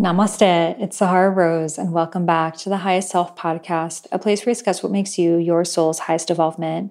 Namaste, 0.00 0.82
it's 0.82 0.96
Sahara 0.96 1.30
Rose, 1.30 1.78
and 1.78 1.92
welcome 1.92 2.26
back 2.26 2.56
to 2.56 2.68
the 2.68 2.78
Highest 2.78 3.10
Self 3.10 3.36
Podcast, 3.36 4.08
a 4.10 4.18
place 4.18 4.40
where 4.40 4.50
we 4.50 4.54
discuss 4.54 4.82
what 4.82 4.90
makes 4.90 5.16
you 5.16 5.36
your 5.36 5.64
soul's 5.64 6.00
highest 6.00 6.26
development. 6.26 6.90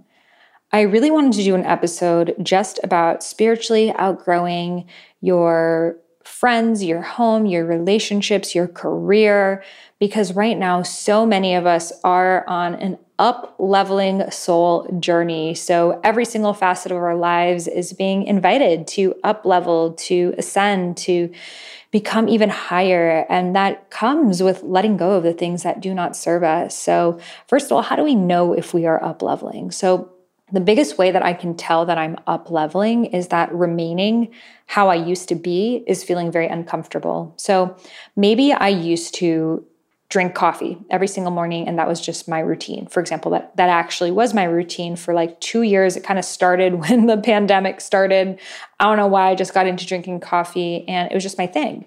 I 0.71 0.81
really 0.81 1.11
wanted 1.11 1.33
to 1.33 1.43
do 1.43 1.55
an 1.55 1.65
episode 1.65 2.35
just 2.41 2.79
about 2.85 3.21
spiritually 3.21 3.91
outgrowing 3.95 4.87
your 5.19 5.97
friends, 6.31 6.83
your 6.83 7.01
home, 7.01 7.45
your 7.45 7.65
relationships, 7.65 8.55
your 8.55 8.67
career, 8.67 9.63
because 9.99 10.33
right 10.33 10.57
now, 10.57 10.81
so 10.81 11.25
many 11.25 11.53
of 11.53 11.65
us 11.67 11.91
are 12.03 12.47
on 12.47 12.73
an 12.75 12.97
up 13.19 13.55
leveling 13.59 14.31
soul 14.31 14.87
journey. 14.99 15.53
So 15.53 15.99
every 16.03 16.25
single 16.25 16.53
facet 16.53 16.91
of 16.91 16.97
our 16.97 17.15
lives 17.15 17.67
is 17.67 17.93
being 17.93 18.23
invited 18.23 18.87
to 18.87 19.13
up 19.23 19.45
level, 19.45 19.93
to 19.93 20.33
ascend, 20.39 20.97
to 20.97 21.31
become 21.91 22.27
even 22.29 22.49
higher. 22.49 23.27
And 23.29 23.55
that 23.55 23.91
comes 23.91 24.41
with 24.41 24.63
letting 24.63 24.97
go 24.97 25.11
of 25.11 25.23
the 25.23 25.33
things 25.33 25.61
that 25.61 25.81
do 25.81 25.93
not 25.93 26.15
serve 26.15 26.43
us. 26.43 26.75
So, 26.75 27.19
first 27.47 27.67
of 27.67 27.73
all, 27.73 27.83
how 27.83 27.95
do 27.95 28.03
we 28.03 28.15
know 28.15 28.53
if 28.53 28.73
we 28.73 28.87
are 28.87 29.03
up 29.03 29.21
leveling? 29.21 29.69
So, 29.69 30.09
the 30.51 30.59
biggest 30.59 30.97
way 30.97 31.11
that 31.11 31.23
I 31.23 31.33
can 31.33 31.55
tell 31.55 31.85
that 31.85 31.97
I'm 31.97 32.17
up 32.27 32.51
leveling 32.51 33.05
is 33.05 33.29
that 33.29 33.53
remaining 33.53 34.33
how 34.67 34.89
I 34.89 34.95
used 34.95 35.29
to 35.29 35.35
be 35.35 35.83
is 35.87 36.03
feeling 36.03 36.31
very 36.31 36.47
uncomfortable. 36.47 37.33
So 37.37 37.75
maybe 38.15 38.53
I 38.53 38.69
used 38.69 39.15
to 39.15 39.65
drink 40.09 40.35
coffee 40.35 40.77
every 40.89 41.07
single 41.07 41.31
morning 41.31 41.67
and 41.67 41.79
that 41.79 41.87
was 41.87 42.01
just 42.01 42.27
my 42.27 42.39
routine. 42.39 42.85
For 42.87 42.99
example 42.99 43.31
that 43.31 43.55
that 43.55 43.69
actually 43.69 44.11
was 44.11 44.33
my 44.33 44.43
routine 44.43 44.97
for 44.97 45.13
like 45.13 45.39
2 45.39 45.61
years. 45.61 45.95
It 45.95 46.03
kind 46.03 46.19
of 46.19 46.25
started 46.25 46.75
when 46.81 47.05
the 47.05 47.17
pandemic 47.17 47.79
started. 47.79 48.39
I 48.79 48.85
don't 48.85 48.97
know 48.97 49.07
why 49.07 49.29
i 49.29 49.35
just 49.35 49.53
got 49.53 49.67
into 49.67 49.85
drinking 49.85 50.19
coffee 50.19 50.85
and 50.87 51.09
it 51.09 51.13
was 51.13 51.23
just 51.23 51.37
my 51.37 51.47
thing 51.47 51.85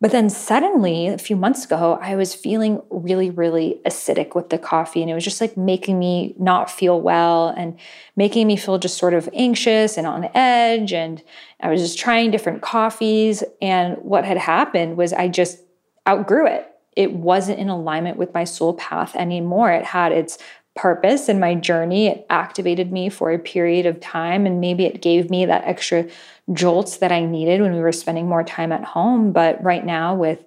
but 0.00 0.12
then 0.12 0.30
suddenly 0.30 1.08
a 1.08 1.18
few 1.18 1.36
months 1.36 1.64
ago 1.64 1.98
i 2.02 2.14
was 2.14 2.34
feeling 2.34 2.80
really 2.90 3.30
really 3.30 3.80
acidic 3.86 4.34
with 4.34 4.50
the 4.50 4.58
coffee 4.58 5.02
and 5.02 5.10
it 5.10 5.14
was 5.14 5.24
just 5.24 5.40
like 5.40 5.56
making 5.56 5.98
me 5.98 6.34
not 6.38 6.70
feel 6.70 7.00
well 7.00 7.48
and 7.48 7.78
making 8.16 8.46
me 8.46 8.56
feel 8.56 8.78
just 8.78 8.98
sort 8.98 9.14
of 9.14 9.28
anxious 9.32 9.96
and 9.96 10.06
on 10.06 10.28
edge 10.34 10.92
and 10.92 11.22
i 11.60 11.68
was 11.68 11.80
just 11.80 11.98
trying 11.98 12.30
different 12.30 12.62
coffees 12.62 13.42
and 13.60 13.96
what 13.98 14.24
had 14.24 14.38
happened 14.38 14.96
was 14.96 15.12
i 15.12 15.28
just 15.28 15.60
outgrew 16.06 16.46
it 16.46 16.68
it 16.98 17.12
wasn't 17.12 17.60
in 17.60 17.68
alignment 17.68 18.16
with 18.16 18.34
my 18.34 18.42
soul 18.42 18.74
path 18.74 19.14
anymore. 19.14 19.70
It 19.70 19.84
had 19.84 20.10
its 20.10 20.36
purpose 20.78 21.28
in 21.28 21.40
my 21.40 21.56
journey. 21.56 22.06
It 22.06 22.24
activated 22.30 22.92
me 22.92 23.08
for 23.08 23.32
a 23.32 23.38
period 23.38 23.84
of 23.84 24.00
time, 24.00 24.46
and 24.46 24.60
maybe 24.60 24.84
it 24.84 25.02
gave 25.02 25.28
me 25.28 25.44
that 25.44 25.64
extra 25.64 26.06
jolts 26.52 26.98
that 26.98 27.10
I 27.10 27.24
needed 27.24 27.60
when 27.60 27.74
we 27.74 27.80
were 27.80 27.92
spending 27.92 28.28
more 28.28 28.44
time 28.44 28.70
at 28.70 28.84
home. 28.84 29.32
But 29.32 29.62
right 29.62 29.84
now, 29.84 30.14
with 30.14 30.44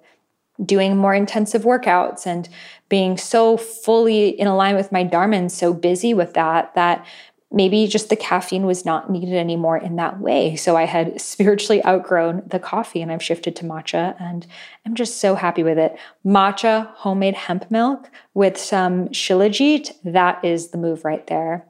doing 0.64 0.96
more 0.96 1.14
intensive 1.14 1.62
workouts 1.62 2.26
and 2.26 2.48
being 2.88 3.18
so 3.18 3.56
fully 3.56 4.28
in 4.28 4.46
alignment 4.46 4.84
with 4.84 4.92
my 4.92 5.02
Dharma 5.02 5.36
and 5.36 5.52
so 5.52 5.74
busy 5.74 6.14
with 6.14 6.32
that, 6.34 6.74
that 6.74 7.04
maybe 7.52 7.86
just 7.86 8.08
the 8.08 8.16
caffeine 8.16 8.64
was 8.64 8.84
not 8.84 9.10
needed 9.10 9.34
anymore 9.34 9.76
in 9.76 9.96
that 9.96 10.20
way. 10.20 10.56
So 10.56 10.76
I 10.76 10.84
had 10.84 11.20
spiritually 11.32 11.84
outgrown 11.84 12.42
the 12.46 12.58
coffee 12.58 13.02
and 13.02 13.12
I've 13.12 13.22
shifted 13.22 13.54
to 13.56 13.64
matcha 13.64 14.20
and 14.20 14.46
I'm 14.86 14.94
just 14.94 15.18
so 15.18 15.34
happy 15.34 15.62
with 15.62 15.78
it. 15.78 15.96
Matcha 16.24 16.88
homemade 16.94 17.34
hemp 17.34 17.70
milk 17.70 18.10
with 18.34 18.56
some 18.56 19.08
shilajit, 19.08 19.92
that 20.04 20.44
is 20.44 20.70
the 20.70 20.78
move 20.78 21.04
right 21.04 21.26
there. 21.26 21.66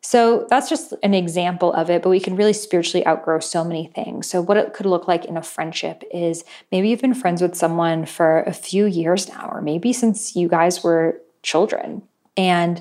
So 0.00 0.46
that's 0.48 0.68
just 0.68 0.94
an 1.02 1.14
example 1.14 1.72
of 1.72 1.90
it, 1.90 2.02
but 2.02 2.10
we 2.10 2.20
can 2.20 2.36
really 2.36 2.52
spiritually 2.52 3.04
outgrow 3.04 3.40
so 3.40 3.64
many 3.64 3.88
things. 3.88 4.28
So, 4.28 4.40
what 4.40 4.56
it 4.56 4.72
could 4.72 4.86
look 4.86 5.08
like 5.08 5.24
in 5.24 5.36
a 5.36 5.42
friendship 5.42 6.04
is 6.12 6.44
maybe 6.70 6.88
you've 6.88 7.00
been 7.00 7.12
friends 7.12 7.42
with 7.42 7.56
someone 7.56 8.06
for 8.06 8.42
a 8.44 8.52
few 8.52 8.86
years 8.86 9.28
now, 9.28 9.48
or 9.50 9.60
maybe 9.60 9.92
since 9.92 10.36
you 10.36 10.48
guys 10.48 10.84
were 10.84 11.20
children. 11.42 12.02
And 12.36 12.80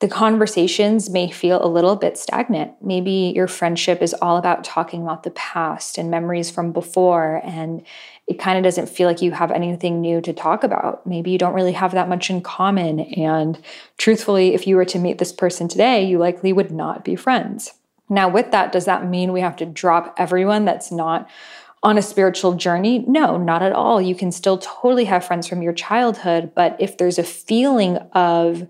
the 0.00 0.08
conversations 0.08 1.08
may 1.08 1.30
feel 1.30 1.64
a 1.64 1.68
little 1.68 1.96
bit 1.96 2.18
stagnant. 2.18 2.72
Maybe 2.82 3.32
your 3.34 3.48
friendship 3.48 4.02
is 4.02 4.14
all 4.14 4.36
about 4.36 4.62
talking 4.62 5.02
about 5.02 5.22
the 5.22 5.30
past 5.30 5.96
and 5.96 6.10
memories 6.10 6.50
from 6.50 6.70
before, 6.72 7.40
and 7.42 7.82
it 8.26 8.38
kind 8.38 8.58
of 8.58 8.64
doesn't 8.64 8.90
feel 8.90 9.08
like 9.08 9.22
you 9.22 9.30
have 9.30 9.50
anything 9.50 10.02
new 10.02 10.20
to 10.20 10.34
talk 10.34 10.64
about. 10.64 11.06
Maybe 11.06 11.30
you 11.30 11.38
don't 11.38 11.54
really 11.54 11.72
have 11.72 11.92
that 11.92 12.10
much 12.10 12.28
in 12.28 12.42
common. 12.42 13.00
And 13.00 13.58
truthfully, 13.96 14.52
if 14.54 14.66
you 14.66 14.76
were 14.76 14.84
to 14.84 14.98
meet 14.98 15.16
this 15.16 15.32
person 15.32 15.66
today, 15.66 16.04
you 16.04 16.18
likely 16.18 16.52
would 16.52 16.70
not 16.70 17.02
be 17.02 17.16
friends. 17.16 17.72
Now, 18.10 18.28
with 18.28 18.50
that, 18.50 18.72
does 18.72 18.84
that 18.84 19.08
mean 19.08 19.32
we 19.32 19.40
have 19.40 19.56
to 19.56 19.66
drop 19.66 20.14
everyone 20.18 20.66
that's 20.66 20.92
not 20.92 21.28
on 21.82 21.96
a 21.96 22.02
spiritual 22.02 22.54
journey? 22.54 22.98
No, 23.08 23.38
not 23.38 23.62
at 23.62 23.72
all. 23.72 24.02
You 24.02 24.14
can 24.14 24.30
still 24.30 24.58
totally 24.58 25.06
have 25.06 25.24
friends 25.24 25.46
from 25.46 25.62
your 25.62 25.72
childhood, 25.72 26.52
but 26.54 26.76
if 26.78 26.98
there's 26.98 27.18
a 27.18 27.24
feeling 27.24 27.96
of, 28.12 28.66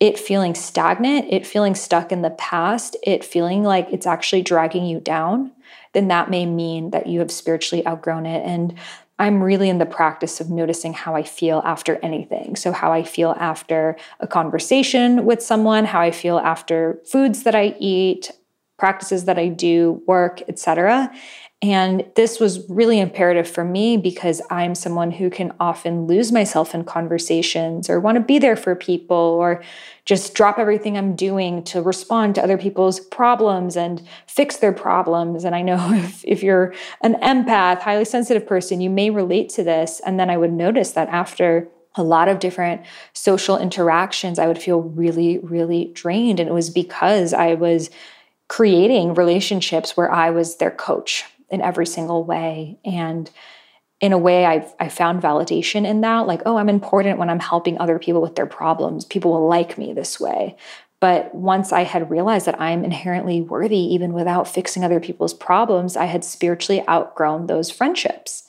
it 0.00 0.18
feeling 0.18 0.54
stagnant, 0.54 1.26
it 1.30 1.46
feeling 1.46 1.74
stuck 1.74 2.12
in 2.12 2.22
the 2.22 2.30
past, 2.30 2.96
it 3.02 3.24
feeling 3.24 3.62
like 3.62 3.88
it's 3.92 4.06
actually 4.06 4.42
dragging 4.42 4.84
you 4.84 5.00
down, 5.00 5.52
then 5.92 6.08
that 6.08 6.30
may 6.30 6.46
mean 6.46 6.90
that 6.90 7.06
you 7.06 7.20
have 7.20 7.30
spiritually 7.30 7.86
outgrown 7.86 8.26
it. 8.26 8.44
And 8.44 8.74
I'm 9.18 9.42
really 9.42 9.68
in 9.68 9.78
the 9.78 9.86
practice 9.86 10.40
of 10.40 10.50
noticing 10.50 10.92
how 10.92 11.14
I 11.14 11.22
feel 11.22 11.62
after 11.64 11.96
anything. 12.02 12.56
So, 12.56 12.72
how 12.72 12.92
I 12.92 13.04
feel 13.04 13.36
after 13.38 13.96
a 14.18 14.26
conversation 14.26 15.24
with 15.24 15.40
someone, 15.40 15.84
how 15.84 16.00
I 16.00 16.10
feel 16.10 16.38
after 16.38 17.00
foods 17.06 17.44
that 17.44 17.54
I 17.54 17.76
eat, 17.78 18.32
practices 18.76 19.24
that 19.26 19.38
I 19.38 19.48
do, 19.48 20.02
work, 20.06 20.42
etc. 20.48 21.12
And 21.64 22.04
this 22.14 22.38
was 22.38 22.68
really 22.68 23.00
imperative 23.00 23.48
for 23.48 23.64
me 23.64 23.96
because 23.96 24.42
I'm 24.50 24.74
someone 24.74 25.10
who 25.10 25.30
can 25.30 25.54
often 25.58 26.06
lose 26.06 26.30
myself 26.30 26.74
in 26.74 26.84
conversations 26.84 27.88
or 27.88 28.00
want 28.00 28.16
to 28.16 28.20
be 28.20 28.38
there 28.38 28.54
for 28.54 28.74
people 28.74 29.16
or 29.16 29.62
just 30.04 30.34
drop 30.34 30.58
everything 30.58 30.98
I'm 30.98 31.16
doing 31.16 31.64
to 31.64 31.80
respond 31.80 32.34
to 32.34 32.42
other 32.42 32.58
people's 32.58 33.00
problems 33.00 33.78
and 33.78 34.06
fix 34.26 34.58
their 34.58 34.74
problems. 34.74 35.42
And 35.44 35.54
I 35.54 35.62
know 35.62 35.78
if, 35.94 36.22
if 36.26 36.42
you're 36.42 36.74
an 37.00 37.14
empath, 37.22 37.80
highly 37.80 38.04
sensitive 38.04 38.46
person, 38.46 38.82
you 38.82 38.90
may 38.90 39.08
relate 39.08 39.48
to 39.50 39.64
this. 39.64 40.02
And 40.04 40.20
then 40.20 40.28
I 40.28 40.36
would 40.36 40.52
notice 40.52 40.90
that 40.90 41.08
after 41.08 41.66
a 41.94 42.02
lot 42.02 42.28
of 42.28 42.40
different 42.40 42.82
social 43.14 43.56
interactions, 43.56 44.38
I 44.38 44.48
would 44.48 44.58
feel 44.58 44.82
really, 44.82 45.38
really 45.38 45.92
drained. 45.94 46.40
And 46.40 46.50
it 46.50 46.52
was 46.52 46.68
because 46.68 47.32
I 47.32 47.54
was 47.54 47.88
creating 48.48 49.14
relationships 49.14 49.96
where 49.96 50.12
I 50.12 50.28
was 50.28 50.58
their 50.58 50.70
coach 50.70 51.24
in 51.54 51.62
every 51.62 51.86
single 51.86 52.24
way. 52.24 52.78
And 52.84 53.30
in 54.00 54.12
a 54.12 54.18
way, 54.18 54.44
I've, 54.44 54.74
I 54.78 54.88
found 54.88 55.22
validation 55.22 55.86
in 55.86 56.02
that. 56.02 56.26
Like, 56.26 56.42
oh, 56.44 56.58
I'm 56.58 56.68
important 56.68 57.18
when 57.18 57.30
I'm 57.30 57.40
helping 57.40 57.78
other 57.78 57.98
people 57.98 58.20
with 58.20 58.34
their 58.34 58.46
problems. 58.46 59.04
People 59.04 59.32
will 59.32 59.48
like 59.48 59.78
me 59.78 59.92
this 59.92 60.20
way. 60.20 60.56
But 61.00 61.34
once 61.34 61.72
I 61.72 61.82
had 61.82 62.10
realized 62.10 62.46
that 62.46 62.60
I'm 62.60 62.84
inherently 62.84 63.40
worthy, 63.40 63.94
even 63.94 64.12
without 64.12 64.48
fixing 64.48 64.84
other 64.84 65.00
people's 65.00 65.34
problems, 65.34 65.96
I 65.96 66.06
had 66.06 66.24
spiritually 66.24 66.82
outgrown 66.88 67.46
those 67.46 67.70
friendships. 67.70 68.44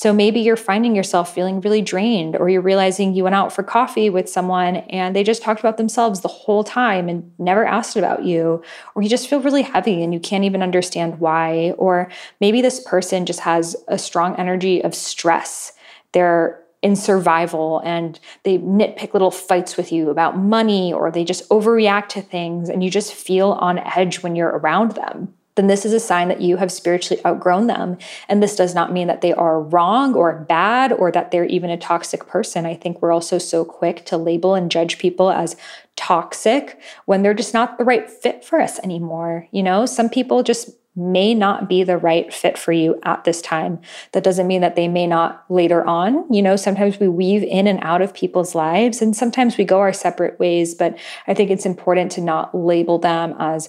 So 0.00 0.14
maybe 0.14 0.40
you're 0.40 0.56
finding 0.56 0.96
yourself 0.96 1.34
feeling 1.34 1.60
really 1.60 1.82
drained, 1.82 2.34
or 2.34 2.48
you're 2.48 2.62
realizing 2.62 3.12
you 3.12 3.24
went 3.24 3.34
out 3.34 3.52
for 3.52 3.62
coffee 3.62 4.08
with 4.08 4.30
someone 4.30 4.76
and 4.76 5.14
they 5.14 5.22
just 5.22 5.42
talked 5.42 5.60
about 5.60 5.76
themselves 5.76 6.22
the 6.22 6.28
whole 6.28 6.64
time 6.64 7.06
and 7.06 7.30
never 7.38 7.66
asked 7.66 7.98
about 7.98 8.24
you, 8.24 8.62
or 8.94 9.02
you 9.02 9.10
just 9.10 9.28
feel 9.28 9.42
really 9.42 9.60
heavy 9.60 10.02
and 10.02 10.14
you 10.14 10.18
can't 10.18 10.44
even 10.44 10.62
understand 10.62 11.20
why. 11.20 11.74
Or 11.76 12.10
maybe 12.40 12.62
this 12.62 12.80
person 12.80 13.26
just 13.26 13.40
has 13.40 13.76
a 13.88 13.98
strong 13.98 14.34
energy 14.36 14.82
of 14.82 14.94
stress. 14.94 15.74
They're 16.12 16.58
in 16.80 16.96
survival 16.96 17.82
and 17.84 18.18
they 18.44 18.56
nitpick 18.56 19.12
little 19.12 19.30
fights 19.30 19.76
with 19.76 19.92
you 19.92 20.08
about 20.08 20.38
money 20.38 20.94
or 20.94 21.10
they 21.10 21.24
just 21.24 21.46
overreact 21.50 22.08
to 22.08 22.22
things 22.22 22.70
and 22.70 22.82
you 22.82 22.88
just 22.88 23.12
feel 23.12 23.50
on 23.50 23.78
edge 23.80 24.22
when 24.22 24.34
you're 24.34 24.48
around 24.48 24.92
them 24.92 25.34
then 25.56 25.66
this 25.66 25.84
is 25.84 25.92
a 25.92 26.00
sign 26.00 26.28
that 26.28 26.40
you 26.40 26.56
have 26.56 26.72
spiritually 26.72 27.20
outgrown 27.26 27.66
them. 27.66 27.98
And 28.28 28.42
this 28.42 28.56
does 28.56 28.74
not 28.74 28.92
mean 28.92 29.08
that 29.08 29.20
they 29.20 29.32
are 29.32 29.60
wrong 29.60 30.14
or 30.14 30.44
bad 30.48 30.92
or 30.92 31.10
that 31.12 31.30
they're 31.30 31.44
even 31.44 31.70
a 31.70 31.76
toxic 31.76 32.26
person. 32.26 32.66
I 32.66 32.74
think 32.74 33.02
we're 33.02 33.12
also 33.12 33.38
so 33.38 33.64
quick 33.64 34.04
to 34.06 34.16
label 34.16 34.54
and 34.54 34.70
judge 34.70 34.98
people 34.98 35.30
as 35.30 35.56
toxic 35.96 36.80
when 37.06 37.22
they're 37.22 37.34
just 37.34 37.52
not 37.52 37.78
the 37.78 37.84
right 37.84 38.10
fit 38.10 38.44
for 38.44 38.60
us 38.60 38.78
anymore. 38.80 39.48
You 39.50 39.62
know, 39.62 39.86
some 39.86 40.08
people 40.08 40.42
just 40.42 40.70
may 40.96 41.34
not 41.34 41.68
be 41.68 41.84
the 41.84 41.96
right 41.96 42.32
fit 42.32 42.58
for 42.58 42.72
you 42.72 42.98
at 43.04 43.24
this 43.24 43.40
time. 43.40 43.80
That 44.12 44.24
doesn't 44.24 44.46
mean 44.46 44.60
that 44.60 44.76
they 44.76 44.88
may 44.88 45.06
not 45.06 45.44
later 45.48 45.86
on. 45.86 46.32
You 46.32 46.42
know, 46.42 46.56
sometimes 46.56 46.98
we 46.98 47.08
weave 47.08 47.42
in 47.42 47.66
and 47.66 47.78
out 47.82 48.02
of 48.02 48.12
people's 48.12 48.54
lives 48.54 49.00
and 49.00 49.16
sometimes 49.16 49.56
we 49.56 49.64
go 49.64 49.78
our 49.78 49.92
separate 49.92 50.38
ways, 50.40 50.74
but 50.74 50.98
I 51.26 51.34
think 51.34 51.50
it's 51.50 51.66
important 51.66 52.12
to 52.12 52.20
not 52.20 52.54
label 52.54 52.98
them 52.98 53.34
as 53.38 53.68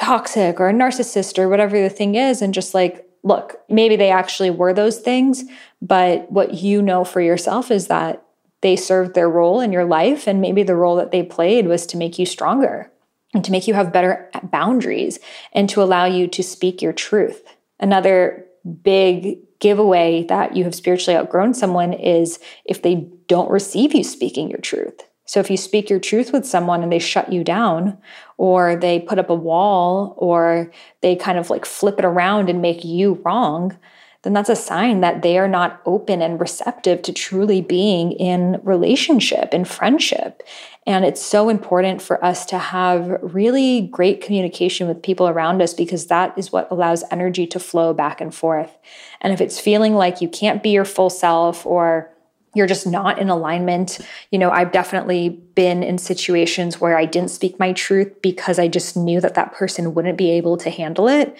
toxic 0.00 0.58
or 0.58 0.68
a 0.68 0.72
narcissist 0.72 1.38
or 1.38 1.48
whatever 1.48 1.80
the 1.80 1.90
thing 1.90 2.14
is 2.14 2.40
and 2.42 2.54
just 2.54 2.74
like 2.74 3.06
look 3.22 3.60
maybe 3.68 3.96
they 3.96 4.10
actually 4.10 4.50
were 4.50 4.72
those 4.72 4.98
things 4.98 5.44
but 5.82 6.30
what 6.32 6.54
you 6.54 6.80
know 6.80 7.04
for 7.04 7.20
yourself 7.20 7.70
is 7.70 7.88
that 7.88 8.24
they 8.60 8.76
served 8.76 9.14
their 9.14 9.28
role 9.28 9.60
in 9.60 9.72
your 9.72 9.84
life. 9.84 10.26
And 10.26 10.40
maybe 10.40 10.62
the 10.62 10.76
role 10.76 10.96
that 10.96 11.10
they 11.10 11.22
played 11.22 11.66
was 11.66 11.86
to 11.86 11.96
make 11.96 12.18
you 12.18 12.26
stronger 12.26 12.90
and 13.34 13.44
to 13.44 13.52
make 13.52 13.66
you 13.66 13.74
have 13.74 13.92
better 13.92 14.30
boundaries 14.44 15.18
and 15.52 15.68
to 15.70 15.82
allow 15.82 16.04
you 16.04 16.26
to 16.28 16.42
speak 16.42 16.82
your 16.82 16.92
truth. 16.92 17.42
Another 17.78 18.44
big 18.82 19.38
giveaway 19.60 20.24
that 20.24 20.56
you 20.56 20.64
have 20.64 20.74
spiritually 20.74 21.18
outgrown 21.18 21.54
someone 21.54 21.92
is 21.92 22.38
if 22.64 22.82
they 22.82 23.08
don't 23.26 23.50
receive 23.50 23.94
you 23.94 24.04
speaking 24.04 24.50
your 24.50 24.58
truth. 24.60 25.00
So 25.30 25.38
if 25.38 25.48
you 25.48 25.56
speak 25.56 25.88
your 25.88 26.00
truth 26.00 26.32
with 26.32 26.44
someone 26.44 26.82
and 26.82 26.90
they 26.90 26.98
shut 26.98 27.32
you 27.32 27.44
down, 27.44 27.96
or 28.36 28.74
they 28.74 28.98
put 28.98 29.20
up 29.20 29.30
a 29.30 29.34
wall, 29.36 30.14
or 30.16 30.72
they 31.02 31.14
kind 31.14 31.38
of 31.38 31.50
like 31.50 31.64
flip 31.64 32.00
it 32.00 32.04
around 32.04 32.50
and 32.50 32.60
make 32.60 32.84
you 32.84 33.12
wrong, 33.24 33.78
then 34.22 34.32
that's 34.32 34.48
a 34.48 34.56
sign 34.56 35.02
that 35.02 35.22
they 35.22 35.38
are 35.38 35.46
not 35.46 35.82
open 35.86 36.20
and 36.20 36.40
receptive 36.40 37.02
to 37.02 37.12
truly 37.12 37.60
being 37.60 38.10
in 38.10 38.60
relationship 38.64 39.54
in 39.54 39.64
friendship. 39.64 40.42
And 40.84 41.04
it's 41.04 41.24
so 41.24 41.48
important 41.48 42.02
for 42.02 42.24
us 42.24 42.44
to 42.46 42.58
have 42.58 43.16
really 43.22 43.82
great 43.82 44.20
communication 44.20 44.88
with 44.88 45.00
people 45.00 45.28
around 45.28 45.62
us 45.62 45.74
because 45.74 46.08
that 46.08 46.36
is 46.36 46.50
what 46.50 46.66
allows 46.72 47.04
energy 47.12 47.46
to 47.46 47.60
flow 47.60 47.94
back 47.94 48.20
and 48.20 48.34
forth. 48.34 48.76
And 49.20 49.32
if 49.32 49.40
it's 49.40 49.60
feeling 49.60 49.94
like 49.94 50.20
you 50.20 50.28
can't 50.28 50.60
be 50.60 50.70
your 50.70 50.84
full 50.84 51.08
self 51.08 51.64
or 51.64 52.10
you're 52.54 52.66
just 52.66 52.86
not 52.86 53.18
in 53.18 53.30
alignment. 53.30 54.00
You 54.30 54.38
know, 54.38 54.50
I've 54.50 54.72
definitely 54.72 55.28
been 55.54 55.82
in 55.82 55.98
situations 55.98 56.80
where 56.80 56.98
I 56.98 57.04
didn't 57.04 57.30
speak 57.30 57.58
my 57.58 57.72
truth 57.72 58.20
because 58.22 58.58
I 58.58 58.68
just 58.68 58.96
knew 58.96 59.20
that 59.20 59.34
that 59.34 59.52
person 59.52 59.94
wouldn't 59.94 60.18
be 60.18 60.30
able 60.32 60.56
to 60.58 60.70
handle 60.70 61.08
it. 61.08 61.36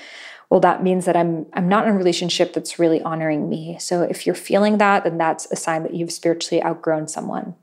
Well 0.51 0.61
that 0.61 0.83
means 0.83 1.05
that 1.05 1.17
i'm 1.17 1.47
i'm 1.53 1.69
not 1.69 1.87
in 1.87 1.95
a 1.95 1.97
relationship 1.97 2.53
that's 2.53 2.79
really 2.79 3.01
honoring 3.03 3.49
me. 3.49 3.77
So 3.79 4.03
if 4.03 4.27
you're 4.27 4.35
feeling 4.35 4.79
that 4.79 5.05
then 5.05 5.17
that's 5.17 5.51
a 5.51 5.57
sign 5.57 5.85
that 5.85 5.95
you've 5.95 6.13
spiritually 6.13 6.63
outgrown 6.63 7.09
someone. 7.09 7.55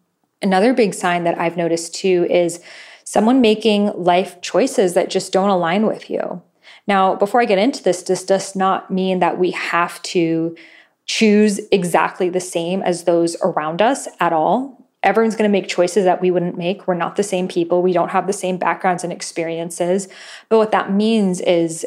Another 0.42 0.74
big 0.74 0.94
sign 0.94 1.26
that 1.26 1.38
i've 1.38 1.58
noticed 1.58 1.94
too 1.94 2.26
is 2.30 2.62
someone 3.04 3.42
making 3.42 3.92
life 3.94 4.42
choices 4.42 4.94
that 4.94 5.10
just 5.10 5.34
don't 5.34 5.50
align 5.50 5.86
with 5.86 6.10
you. 6.10 6.42
Now 6.88 7.16
before 7.16 7.42
i 7.42 7.46
get 7.46 7.58
into 7.58 7.84
this 7.84 8.04
this 8.04 8.24
does 8.24 8.56
not 8.56 8.90
mean 8.90 9.20
that 9.20 9.38
we 9.38 9.52
have 9.52 10.02
to 10.04 10.56
choose 11.08 11.60
exactly 11.72 12.30
the 12.30 12.40
same 12.40 12.82
as 12.84 13.06
those 13.06 13.36
around 13.42 13.82
us 13.82 14.08
at 14.20 14.34
all 14.34 14.78
everyone's 15.04 15.36
going 15.36 15.50
to 15.50 15.52
make 15.52 15.70
choices 15.70 16.04
that 16.04 16.22
we 16.22 16.32
wouldn't 16.32 16.58
make. 16.58 16.86
We're 16.86 16.96
not 16.96 17.16
the 17.16 17.24
same 17.24 17.48
people. 17.48 17.82
We 17.82 17.94
don't 17.94 18.10
have 18.10 18.28
the 18.28 18.34
same 18.34 18.58
backgrounds 18.58 19.06
and 19.06 19.14
experiences. 19.14 20.10
But 20.50 20.58
what 20.58 20.72
that 20.72 20.92
means 20.92 21.40
is 21.40 21.86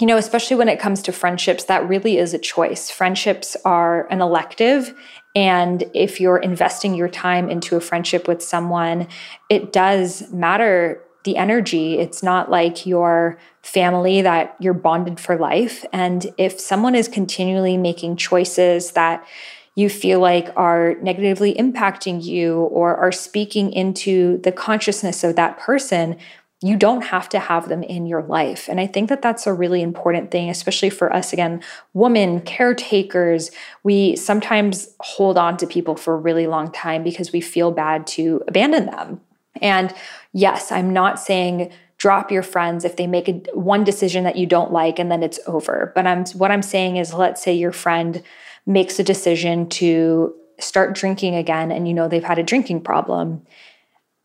you 0.00 0.08
know, 0.08 0.16
especially 0.16 0.56
when 0.56 0.68
it 0.68 0.80
comes 0.80 1.02
to 1.02 1.12
friendships, 1.12 1.64
that 1.64 1.88
really 1.88 2.18
is 2.18 2.34
a 2.34 2.38
choice. 2.38 2.90
Friendships 2.90 3.56
are 3.64 4.08
an 4.10 4.20
elective. 4.20 4.92
And 5.36 5.84
if 5.94 6.20
you're 6.20 6.38
investing 6.38 6.94
your 6.94 7.08
time 7.08 7.48
into 7.48 7.76
a 7.76 7.80
friendship 7.80 8.26
with 8.26 8.42
someone, 8.42 9.06
it 9.48 9.72
does 9.72 10.32
matter 10.32 11.00
the 11.24 11.36
energy. 11.36 11.98
It's 11.98 12.22
not 12.22 12.50
like 12.50 12.86
your 12.86 13.38
family 13.62 14.22
that 14.22 14.56
you're 14.60 14.74
bonded 14.74 15.18
for 15.18 15.36
life. 15.36 15.84
And 15.92 16.32
if 16.38 16.60
someone 16.60 16.94
is 16.94 17.08
continually 17.08 17.76
making 17.76 18.16
choices 18.16 18.92
that 18.92 19.26
you 19.74 19.88
feel 19.88 20.20
like 20.20 20.52
are 20.56 20.94
negatively 21.02 21.54
impacting 21.54 22.22
you 22.22 22.60
or 22.64 22.96
are 22.96 23.10
speaking 23.10 23.72
into 23.72 24.38
the 24.38 24.52
consciousness 24.52 25.24
of 25.24 25.34
that 25.36 25.58
person, 25.58 26.16
you 26.62 26.76
don't 26.76 27.02
have 27.02 27.28
to 27.28 27.38
have 27.38 27.68
them 27.68 27.82
in 27.82 28.06
your 28.06 28.22
life. 28.22 28.68
And 28.68 28.80
I 28.80 28.86
think 28.86 29.08
that 29.08 29.20
that's 29.20 29.46
a 29.46 29.52
really 29.52 29.82
important 29.82 30.30
thing, 30.30 30.48
especially 30.48 30.90
for 30.90 31.12
us, 31.12 31.32
again, 31.32 31.62
women, 31.92 32.40
caretakers. 32.40 33.50
We 33.82 34.16
sometimes 34.16 34.94
hold 35.00 35.36
on 35.36 35.56
to 35.58 35.66
people 35.66 35.96
for 35.96 36.14
a 36.14 36.18
really 36.18 36.46
long 36.46 36.72
time 36.72 37.02
because 37.02 37.32
we 37.32 37.40
feel 37.42 37.70
bad 37.70 38.06
to 38.08 38.42
abandon 38.48 38.86
them. 38.86 39.20
And 39.60 39.94
yes, 40.34 40.70
I'm 40.70 40.92
not 40.92 41.18
saying 41.18 41.72
drop 41.96 42.30
your 42.30 42.42
friends 42.42 42.84
if 42.84 42.96
they 42.96 43.06
make 43.06 43.28
a, 43.28 43.32
one 43.54 43.84
decision 43.84 44.24
that 44.24 44.36
you 44.36 44.44
don't 44.44 44.72
like 44.72 44.98
and 44.98 45.10
then 45.10 45.22
it's 45.22 45.40
over. 45.46 45.92
But 45.94 46.06
I'm 46.06 46.26
what 46.34 46.50
I'm 46.50 46.60
saying 46.62 46.98
is 46.98 47.14
let's 47.14 47.42
say 47.42 47.54
your 47.54 47.72
friend 47.72 48.22
makes 48.66 48.98
a 48.98 49.04
decision 49.04 49.68
to 49.70 50.34
start 50.58 50.94
drinking 50.94 51.34
again 51.34 51.72
and 51.72 51.88
you 51.88 51.94
know 51.94 52.08
they've 52.08 52.22
had 52.22 52.38
a 52.38 52.42
drinking 52.42 52.82
problem 52.82 53.46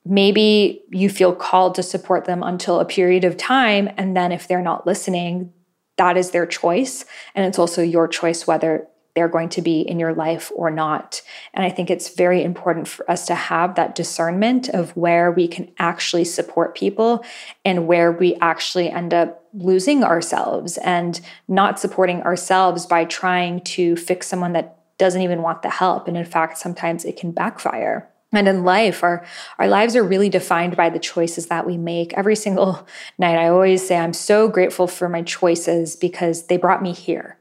maybe 0.05 0.81
you 0.89 1.09
feel 1.09 1.35
called 1.35 1.75
to 1.75 1.83
support 1.83 2.25
them 2.25 2.41
until 2.43 2.79
a 2.79 2.85
period 2.85 3.23
of 3.23 3.37
time. 3.37 3.89
And 3.97 4.17
then 4.17 4.31
if 4.31 4.47
they're 4.47 4.61
not 4.61 4.87
listening, 4.87 5.53
that 5.97 6.17
is 6.17 6.31
their 6.31 6.45
choice. 6.45 7.05
And 7.35 7.45
it's 7.45 7.59
also 7.59 7.81
your 7.81 8.07
choice 8.07 8.47
whether 8.47 8.87
they're 9.19 9.27
going 9.27 9.49
to 9.49 9.61
be 9.61 9.81
in 9.81 9.99
your 9.99 10.13
life 10.13 10.49
or 10.55 10.71
not. 10.71 11.21
And 11.53 11.65
I 11.65 11.69
think 11.69 11.89
it's 11.89 12.15
very 12.15 12.41
important 12.41 12.87
for 12.87 13.09
us 13.11 13.25
to 13.27 13.35
have 13.35 13.75
that 13.75 13.95
discernment 13.95 14.69
of 14.69 14.95
where 14.95 15.29
we 15.29 15.45
can 15.45 15.69
actually 15.77 16.23
support 16.23 16.73
people 16.73 17.25
and 17.65 17.85
where 17.85 18.13
we 18.13 18.35
actually 18.35 18.89
end 18.89 19.13
up 19.13 19.43
losing 19.53 20.05
ourselves 20.05 20.77
and 20.77 21.19
not 21.49 21.81
supporting 21.81 22.21
ourselves 22.21 22.85
by 22.85 23.03
trying 23.03 23.59
to 23.75 23.97
fix 23.97 24.25
someone 24.27 24.53
that 24.53 24.77
doesn't 24.97 25.21
even 25.21 25.41
want 25.41 25.63
the 25.63 25.69
help. 25.69 26.07
And 26.07 26.15
in 26.15 26.23
fact, 26.23 26.57
sometimes 26.57 27.03
it 27.03 27.17
can 27.17 27.33
backfire. 27.33 28.09
And 28.31 28.47
in 28.47 28.63
life, 28.63 29.03
our, 29.03 29.25
our 29.57 29.67
lives 29.67 29.97
are 29.97 30.03
really 30.03 30.29
defined 30.29 30.77
by 30.77 30.89
the 30.89 30.99
choices 30.99 31.47
that 31.47 31.67
we 31.67 31.75
make. 31.75 32.13
Every 32.13 32.37
single 32.37 32.87
night, 33.17 33.37
I 33.37 33.49
always 33.49 33.85
say, 33.85 33.97
I'm 33.97 34.13
so 34.13 34.47
grateful 34.47 34.87
for 34.87 35.09
my 35.09 35.23
choices 35.23 35.97
because 35.97 36.47
they 36.47 36.55
brought 36.55 36.81
me 36.81 36.93
here. 36.93 37.37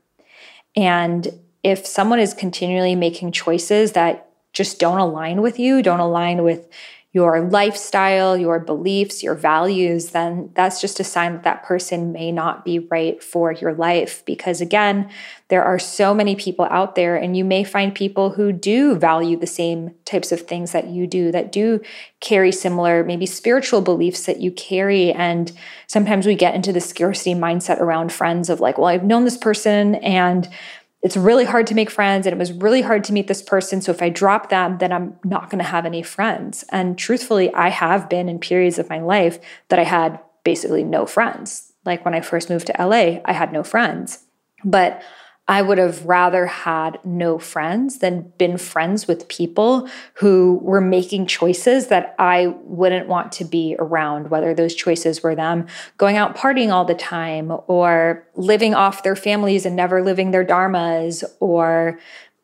And 0.75 1.29
if 1.63 1.87
someone 1.87 2.21
is 2.21 2.35
continually 2.35 2.95
making 2.95 3.33
choices 3.33 3.93
that 3.93 4.31
just 4.53 4.79
don't 4.79 4.99
align 4.99 5.43
with 5.43 5.59
you, 5.59 5.83
don't 5.83 6.01
align 6.01 6.43
with 6.43 6.69
your 7.13 7.41
lifestyle, 7.41 8.37
your 8.37 8.61
beliefs, 8.61 9.23
your 9.23 9.35
values, 9.35 10.11
then 10.11 10.51
that's 10.55 10.79
just 10.79 11.01
a 11.01 11.05
sign 11.05 11.33
that 11.33 11.43
that 11.43 11.65
person 11.65 12.13
may 12.13 12.31
not 12.31 12.67
be 12.67 12.79
right 12.79 13.23
for 13.23 13.51
your 13.51 13.73
life. 13.73 14.23
Because 14.27 14.61
again, 14.61 15.11
there 15.49 15.65
are 15.65 15.79
so 15.79 16.13
many 16.15 16.37
people 16.37 16.67
out 16.71 16.97
there, 16.97 17.17
and 17.17 17.35
you 17.35 17.47
may 17.47 17.65
find 17.65 17.95
people 17.95 18.31
who 18.31 18.53
do 18.53 18.95
value 18.95 19.39
the 19.39 19.47
same 19.47 19.95
types 20.05 20.33
of 20.33 20.43
things 20.43 20.73
that 20.73 20.89
you 20.89 21.07
do, 21.07 21.33
that 21.33 21.51
do 21.51 21.81
carry 22.21 22.53
similar, 22.53 23.03
maybe 23.03 23.25
spiritual 23.25 23.81
beliefs 23.81 24.27
that 24.27 24.41
you 24.41 24.53
carry. 24.53 25.11
And 25.11 25.51
sometimes 25.87 26.27
we 26.27 26.35
get 26.35 26.55
into 26.55 26.75
the 26.75 26.81
scarcity 26.81 27.35
mindset 27.35 27.81
around 27.81 28.13
friends 28.13 28.51
of 28.51 28.61
like, 28.61 28.77
well, 28.77 28.89
I've 28.89 29.05
known 29.05 29.25
this 29.25 29.39
person 29.39 29.95
and 29.97 30.47
it's 31.03 31.17
really 31.17 31.45
hard 31.45 31.67
to 31.69 31.75
make 31.75 31.91
friends 31.91 32.27
and 32.27 32.35
it 32.35 32.39
was 32.39 32.53
really 32.53 32.83
hard 32.83 33.05
to 33.05 33.13
meet 33.13 33.29
this 33.29 33.43
person. 33.43 33.81
So 33.81 33.93
if 33.93 34.03
I 34.03 34.09
drop 34.09 34.49
them, 34.49 34.79
then 34.79 34.93
I'm 34.93 35.17
not 35.25 35.49
going 35.49 35.59
to 35.59 35.71
have 35.71 35.87
any 35.87 36.03
friends. 36.03 36.65
And 36.71 36.99
truthfully, 36.99 37.53
I 37.55 37.69
have 37.69 38.09
been 38.09 38.29
in 38.29 38.41
periods 38.41 38.79
of 38.79 38.91
my 38.91 39.01
life 39.01 39.39
that 39.69 39.79
I 39.79 39.85
had 39.85 40.19
basically 40.45 40.83
no 40.83 41.07
friends. 41.07 41.73
Like 41.85 42.05
when 42.05 42.15
I 42.15 42.21
first 42.21 42.51
moved 42.51 42.67
to 42.67 42.75
LA, 42.79 43.21
I 43.25 43.33
had 43.33 43.53
no 43.53 43.63
friends. 43.63 44.25
But 44.65 45.01
I 45.49 45.63
would 45.63 45.79
have 45.79 46.05
rather 46.05 46.45
had 46.47 47.01
no 47.05 47.39
friends 47.39 47.99
than 47.99 48.33
been 48.37 48.59
friends 48.59 49.09
with 49.09 49.29
people 49.29 49.89
who 50.15 50.61
were 50.63 50.83
making 50.83 51.27
choices 51.27 51.87
that 51.87 52.15
I 52.19 52.49
wouldn't 52.65 53.09
want 53.09 53.33
to 53.33 53.45
be 53.47 53.75
around, 53.79 54.29
whether 54.29 54.53
those 54.53 54.75
choices 54.75 55.23
were 55.23 55.35
them 55.35 55.67
going 55.97 56.19
out 56.19 56.37
partying 56.37 56.71
all 56.71 56.85
the 56.85 56.95
time 56.95 57.51
or 57.67 58.27
living 58.37 58.75
off 58.75 59.03
their 59.03 59.17
families 59.17 59.65
and 59.65 59.75
never 59.75 60.03
living 60.03 60.33
their 60.33 60.45
dharmas 60.45 61.25
or 61.41 61.99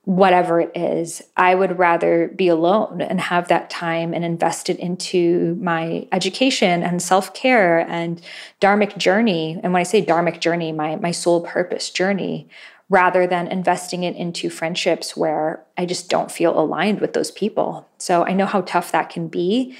whatever 0.05 0.61
it 0.61 0.71
is. 0.75 1.23
I 1.37 1.55
would 1.55 1.79
rather 1.79 2.29
be 2.29 2.49
alone 2.49 3.01
and 3.01 3.21
have 3.21 3.49
that 3.49 3.71
time 3.71 4.13
and 4.13 4.25
invest 4.25 4.69
it 4.69 4.79
into 4.79 5.57
my 5.61 6.07
education 6.13 6.83
and 6.83 7.01
self 7.01 7.33
care 7.35 7.81
and 7.81 8.21
dharmic 8.61 8.97
journey. 8.99 9.59
And 9.63 9.73
when 9.73 9.81
I 9.81 9.85
say 9.85 10.05
dharmic 10.05 10.41
journey, 10.41 10.73
my, 10.73 10.97
my 10.97 11.11
soul 11.11 11.43
purpose 11.43 11.91
journey 11.91 12.49
rather 12.91 13.27
than 13.27 13.49
investing 13.49 14.05
it 14.05 14.15
into 14.17 14.51
friendships 14.51 15.17
where 15.17 15.65
I 15.77 15.87
just 15.87 16.11
don't 16.11 16.31
feel 16.31 16.59
aligned 16.59 17.01
with 17.01 17.15
those 17.15 17.31
people. 17.31 17.89
So 17.99 18.25
I 18.25 18.33
know 18.33 18.47
how 18.47 18.61
tough 18.63 18.93
that 18.93 19.11
can 19.11 19.29
be. 19.29 19.77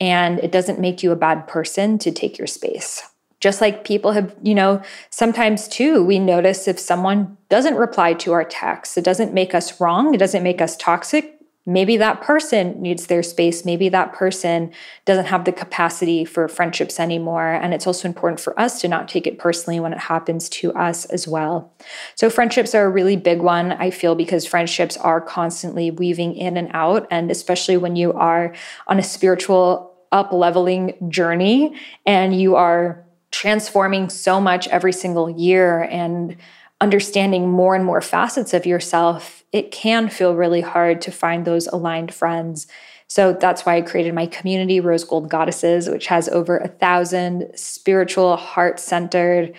And 0.00 0.38
it 0.40 0.52
doesn't 0.52 0.80
make 0.80 1.02
you 1.02 1.12
a 1.12 1.16
bad 1.16 1.46
person 1.46 1.98
to 1.98 2.10
take 2.10 2.38
your 2.38 2.46
space. 2.46 3.02
Just 3.40 3.60
like 3.60 3.84
people 3.84 4.12
have, 4.12 4.34
you 4.42 4.54
know, 4.54 4.82
sometimes 5.10 5.68
too, 5.68 6.02
we 6.02 6.18
notice 6.18 6.66
if 6.66 6.78
someone 6.78 7.36
doesn't 7.50 7.76
reply 7.76 8.14
to 8.14 8.32
our 8.32 8.44
texts, 8.44 8.96
it 8.96 9.04
doesn't 9.04 9.34
make 9.34 9.54
us 9.54 9.78
wrong, 9.78 10.14
it 10.14 10.18
doesn't 10.18 10.42
make 10.42 10.62
us 10.62 10.76
toxic, 10.76 11.35
maybe 11.66 11.96
that 11.96 12.22
person 12.22 12.80
needs 12.80 13.08
their 13.08 13.24
space. 13.24 13.64
Maybe 13.64 13.88
that 13.88 14.12
person 14.12 14.72
doesn't 15.04 15.26
have 15.26 15.44
the 15.44 15.52
capacity 15.52 16.24
for 16.24 16.46
friendships 16.46 17.00
anymore. 17.00 17.52
And 17.52 17.74
it's 17.74 17.86
also 17.86 18.06
important 18.06 18.40
for 18.40 18.58
us 18.58 18.80
to 18.80 18.88
not 18.88 19.08
take 19.08 19.26
it 19.26 19.38
personally 19.38 19.80
when 19.80 19.92
it 19.92 19.98
happens 19.98 20.48
to 20.50 20.72
us 20.74 21.04
as 21.06 21.26
well. 21.26 21.72
So, 22.14 22.30
friendships 22.30 22.74
are 22.74 22.86
a 22.86 22.90
really 22.90 23.16
big 23.16 23.40
one, 23.40 23.72
I 23.72 23.90
feel, 23.90 24.14
because 24.14 24.46
friendships 24.46 24.96
are 24.96 25.20
constantly 25.20 25.90
weaving 25.90 26.36
in 26.36 26.56
and 26.56 26.70
out. 26.72 27.08
And 27.10 27.30
especially 27.30 27.76
when 27.76 27.96
you 27.96 28.12
are 28.12 28.54
on 28.86 28.98
a 28.98 29.02
spiritual 29.02 29.92
up 30.12 30.32
leveling 30.32 30.94
journey 31.10 31.76
and 32.06 32.40
you 32.40 32.54
are 32.54 33.04
transforming 33.32 34.08
so 34.08 34.40
much 34.40 34.68
every 34.68 34.92
single 34.92 35.28
year 35.28 35.82
and 35.82 36.36
understanding 36.80 37.48
more 37.48 37.74
and 37.74 37.84
more 37.84 38.00
facets 38.00 38.52
of 38.52 38.66
yourself, 38.66 39.44
it 39.52 39.70
can 39.70 40.08
feel 40.08 40.34
really 40.34 40.60
hard 40.60 41.00
to 41.02 41.10
find 41.10 41.44
those 41.44 41.66
aligned 41.68 42.12
friends. 42.12 42.66
So 43.08 43.32
that's 43.32 43.64
why 43.64 43.76
I 43.76 43.82
created 43.82 44.14
my 44.14 44.26
community, 44.26 44.80
Rose 44.80 45.04
Gold 45.04 45.30
Goddesses, 45.30 45.88
which 45.88 46.08
has 46.08 46.28
over 46.28 46.58
a 46.58 46.68
thousand 46.68 47.50
spiritual, 47.54 48.36
heart 48.36 48.80
centered, 48.80 49.54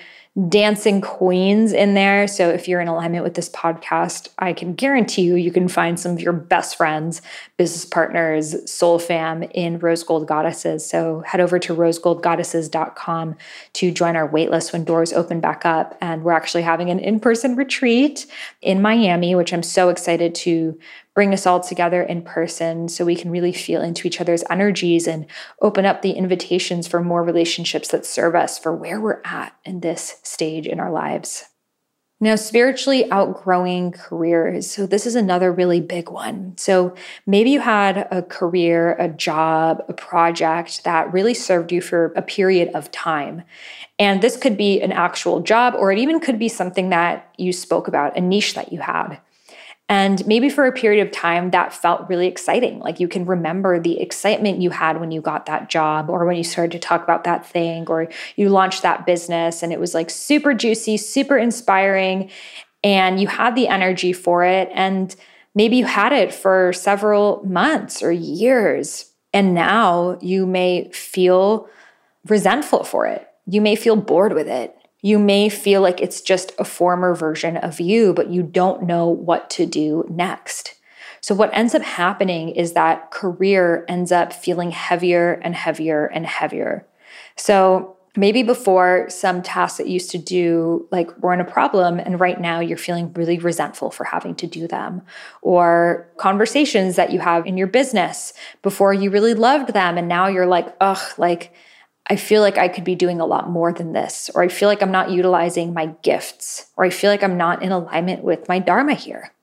dancing 0.49 1.01
queens 1.01 1.73
in 1.73 1.95
there. 1.95 2.27
So 2.27 2.49
if 2.49 2.67
you're 2.67 2.79
in 2.79 2.87
alignment 2.87 3.23
with 3.23 3.33
this 3.33 3.49
podcast, 3.49 4.29
I 4.37 4.53
can 4.53 4.75
guarantee 4.75 5.23
you 5.23 5.35
you 5.35 5.51
can 5.51 5.67
find 5.67 5.99
some 5.99 6.11
of 6.11 6.21
your 6.21 6.33
best 6.33 6.77
friends, 6.77 7.23
business 7.57 7.85
partners, 7.85 8.71
soul 8.71 8.99
fam 8.99 9.41
in 9.41 9.79
Rose 9.79 10.03
Gold 10.03 10.27
Goddesses. 10.27 10.87
So 10.87 11.21
head 11.25 11.39
over 11.39 11.57
to 11.57 11.75
rosegoldgoddesses.com 11.75 13.35
to 13.73 13.91
join 13.91 14.15
our 14.15 14.29
waitlist 14.29 14.73
when 14.73 14.83
doors 14.83 15.11
open 15.11 15.39
back 15.39 15.65
up. 15.65 15.97
And 16.01 16.23
we're 16.23 16.33
actually 16.33 16.63
having 16.63 16.91
an 16.91 16.99
in-person 16.99 17.55
retreat 17.55 18.27
in 18.61 18.79
Miami, 18.79 19.33
which 19.33 19.53
I'm 19.53 19.63
so 19.63 19.89
excited 19.89 20.35
to 20.35 20.77
bring 21.17 21.33
us 21.33 21.47
all 21.47 21.59
together 21.59 22.03
in 22.03 22.21
person 22.21 22.87
so 22.87 23.03
we 23.03 23.15
can 23.15 23.31
really 23.31 23.51
feel 23.51 23.81
into 23.81 24.07
each 24.07 24.21
other's 24.21 24.43
energies 24.51 25.07
and 25.07 25.25
open 25.63 25.83
up 25.83 26.03
the 26.03 26.11
invitations 26.11 26.87
for 26.87 27.01
more 27.01 27.23
relationships 27.23 27.87
that 27.87 28.05
serve 28.05 28.35
us 28.35 28.59
for 28.59 28.71
where 28.71 29.01
we're 29.01 29.19
at 29.25 29.51
in 29.65 29.79
this 29.79 30.19
stage 30.21 30.67
in 30.67 30.79
our 30.79 30.91
lives. 30.91 31.45
Now, 32.19 32.35
spiritually 32.35 33.09
outgrowing 33.09 33.93
careers. 33.93 34.69
So, 34.69 34.85
this 34.85 35.07
is 35.07 35.15
another 35.15 35.51
really 35.51 35.81
big 35.81 36.11
one. 36.11 36.53
So, 36.55 36.93
maybe 37.25 37.49
you 37.49 37.61
had 37.61 38.07
a 38.11 38.21
career, 38.21 38.95
a 38.99 39.09
job, 39.09 39.83
a 39.89 39.93
project 39.93 40.83
that 40.83 41.11
really 41.11 41.33
served 41.33 41.71
you 41.71 41.81
for 41.81 42.13
a 42.15 42.21
period 42.21 42.69
of 42.75 42.91
time. 42.91 43.41
And 43.97 44.21
this 44.21 44.37
could 44.37 44.55
be 44.55 44.81
an 44.81 44.91
actual 44.91 45.39
job, 45.39 45.73
or 45.75 45.91
it 45.91 45.97
even 45.97 46.19
could 46.19 46.37
be 46.37 46.49
something 46.49 46.89
that 46.89 47.33
you 47.39 47.51
spoke 47.53 47.87
about, 47.87 48.15
a 48.15 48.21
niche 48.21 48.53
that 48.53 48.71
you 48.71 48.81
had. 48.81 49.19
And 49.89 50.25
maybe 50.27 50.49
for 50.49 50.65
a 50.65 50.71
period 50.73 51.05
of 51.05 51.13
time, 51.13 51.51
that 51.51 51.73
felt 51.73 52.09
really 52.09 52.27
exciting. 52.27 52.79
Like 52.79 52.99
you 52.99 53.07
can 53.07 53.25
remember 53.25 53.79
the 53.79 54.01
excitement 54.01 54.61
you 54.61 54.69
had 54.69 54.99
when 54.99 55.11
you 55.11 55.21
got 55.21 55.45
that 55.45 55.69
job, 55.69 56.09
or 56.09 56.25
when 56.25 56.35
you 56.35 56.43
started 56.43 56.73
to 56.73 56.79
talk 56.79 57.03
about 57.03 57.23
that 57.23 57.45
thing, 57.45 57.87
or 57.87 58.09
you 58.35 58.49
launched 58.49 58.83
that 58.83 59.05
business, 59.05 59.63
and 59.63 59.71
it 59.71 59.79
was 59.79 59.93
like 59.93 60.09
super 60.09 60.53
juicy, 60.53 60.97
super 60.97 61.37
inspiring, 61.37 62.29
and 62.83 63.19
you 63.19 63.27
had 63.27 63.55
the 63.55 63.69
energy 63.69 64.11
for 64.11 64.43
it. 64.43 64.69
And 64.73 65.15
maybe 65.55 65.77
you 65.77 65.85
had 65.85 66.11
it 66.11 66.33
for 66.33 66.73
several 66.73 67.41
months 67.45 68.03
or 68.03 68.11
years. 68.11 69.11
And 69.33 69.53
now 69.53 70.17
you 70.21 70.45
may 70.45 70.89
feel 70.91 71.69
resentful 72.27 72.83
for 72.83 73.05
it. 73.07 73.27
You 73.45 73.61
may 73.61 73.75
feel 73.75 73.95
bored 73.95 74.33
with 74.33 74.47
it. 74.47 74.76
You 75.01 75.19
may 75.19 75.49
feel 75.49 75.81
like 75.81 76.01
it's 76.01 76.21
just 76.21 76.51
a 76.57 76.63
former 76.63 77.13
version 77.13 77.57
of 77.57 77.79
you, 77.79 78.13
but 78.13 78.29
you 78.29 78.41
don't 78.43 78.83
know 78.83 79.07
what 79.07 79.49
to 79.51 79.65
do 79.65 80.05
next. 80.09 80.75
So, 81.21 81.35
what 81.35 81.53
ends 81.53 81.75
up 81.75 81.81
happening 81.81 82.49
is 82.49 82.73
that 82.73 83.11
career 83.11 83.85
ends 83.87 84.11
up 84.11 84.33
feeling 84.33 84.71
heavier 84.71 85.33
and 85.43 85.55
heavier 85.55 86.05
and 86.05 86.25
heavier. 86.25 86.85
So, 87.35 87.97
maybe 88.17 88.41
before 88.41 89.07
some 89.09 89.43
tasks 89.43 89.77
that 89.77 89.87
used 89.87 90.09
to 90.09 90.17
do 90.17 90.87
like 90.91 91.15
weren't 91.19 91.41
a 91.41 91.45
problem 91.45 91.99
and 91.99 92.19
right 92.19 92.41
now 92.41 92.59
you're 92.59 92.77
feeling 92.77 93.13
really 93.13 93.37
resentful 93.37 93.91
for 93.91 94.03
having 94.03 94.33
to 94.33 94.47
do 94.47 94.67
them 94.67 95.03
or 95.43 96.09
conversations 96.17 96.95
that 96.95 97.13
you 97.13 97.19
have 97.19 97.45
in 97.45 97.57
your 97.57 97.67
business 97.67 98.33
before 98.63 98.91
you 98.93 99.11
really 99.11 99.35
loved 99.35 99.71
them 99.73 99.97
and 99.97 100.07
now 100.07 100.27
you're 100.27 100.47
like 100.47 100.75
ugh 100.81 101.13
like 101.19 101.53
I 102.09 102.15
feel 102.15 102.41
like 102.41 102.57
I 102.57 102.69
could 102.69 102.85
be 102.85 102.95
doing 102.95 103.19
a 103.19 103.25
lot 103.25 103.49
more 103.49 103.73
than 103.73 103.91
this, 103.91 104.29
or 104.33 104.41
I 104.41 104.47
feel 104.47 104.69
like 104.69 104.81
I'm 104.81 104.91
not 104.91 105.11
utilizing 105.11 105.73
my 105.73 105.87
gifts, 106.03 106.67
or 106.77 106.85
I 106.85 106.89
feel 106.89 107.11
like 107.11 107.21
I'm 107.21 107.37
not 107.37 107.61
in 107.61 107.71
alignment 107.71 108.23
with 108.23 108.47
my 108.47 108.59
Dharma 108.59 108.93
here. 108.93 109.33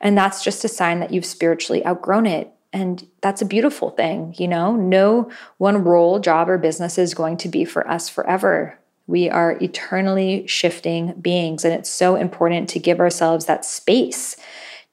And 0.00 0.16
that's 0.16 0.44
just 0.44 0.64
a 0.64 0.68
sign 0.68 1.00
that 1.00 1.12
you've 1.12 1.24
spiritually 1.24 1.84
outgrown 1.86 2.26
it. 2.26 2.52
And 2.72 3.06
that's 3.20 3.42
a 3.42 3.46
beautiful 3.46 3.90
thing, 3.90 4.34
you 4.38 4.48
know? 4.48 4.76
No 4.76 5.30
one 5.58 5.84
role, 5.84 6.18
job, 6.18 6.48
or 6.48 6.58
business 6.58 6.98
is 6.98 7.14
going 7.14 7.36
to 7.38 7.48
be 7.48 7.64
for 7.64 7.88
us 7.88 8.08
forever. 8.08 8.78
We 9.06 9.28
are 9.30 9.58
eternally 9.60 10.46
shifting 10.46 11.14
beings, 11.20 11.64
and 11.64 11.74
it's 11.74 11.90
so 11.90 12.16
important 12.16 12.68
to 12.70 12.78
give 12.78 13.00
ourselves 13.00 13.46
that 13.46 13.64
space 13.64 14.36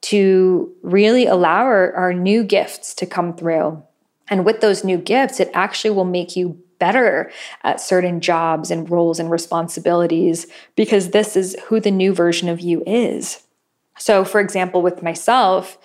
to 0.02 0.74
really 0.82 1.26
allow 1.26 1.64
our, 1.64 1.94
our 1.94 2.14
new 2.14 2.44
gifts 2.44 2.94
to 2.96 3.06
come 3.06 3.36
through. 3.36 3.84
And 4.30 4.46
with 4.46 4.62
those 4.62 4.84
new 4.84 4.98
gifts, 4.98 5.40
it 5.40 5.50
actually 5.54 5.92
will 5.92 6.06
make 6.06 6.36
you 6.36 6.62
better 6.79 7.31
at 7.63 7.81
certain 7.81 8.21
jobs 8.21 8.71
and 8.71 8.89
roles 8.89 9.19
and 9.19 9.29
responsibilities 9.29 10.48
because 10.75 11.09
this 11.09 11.36
is 11.36 11.55
who 11.67 11.79
the 11.79 11.91
new 11.91 12.13
version 12.13 12.50
of 12.50 12.59
you 12.59 12.83
is. 12.88 13.43
So, 13.98 14.24
for 14.24 14.39
example, 14.39 14.81
with 14.81 15.03
myself 15.03 15.77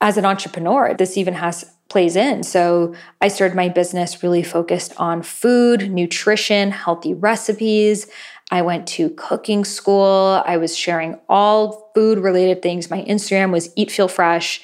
as 0.00 0.16
an 0.16 0.24
entrepreneur, 0.24 0.94
this 0.94 1.16
even 1.16 1.34
has 1.34 1.64
plays 1.88 2.16
in. 2.16 2.42
So, 2.42 2.94
I 3.20 3.28
started 3.28 3.56
my 3.56 3.68
business 3.68 4.22
really 4.22 4.42
focused 4.42 4.92
on 4.98 5.22
food, 5.22 5.90
nutrition, 5.90 6.70
healthy 6.70 7.14
recipes. 7.14 8.06
I 8.50 8.62
went 8.62 8.86
to 8.88 9.10
cooking 9.10 9.64
school. 9.64 10.42
I 10.46 10.58
was 10.58 10.76
sharing 10.76 11.18
all 11.28 11.90
food 11.94 12.18
related 12.18 12.62
things. 12.62 12.90
My 12.90 13.02
Instagram 13.04 13.50
was 13.50 13.70
Eat 13.76 13.90
Feel 13.90 14.08
Fresh. 14.08 14.60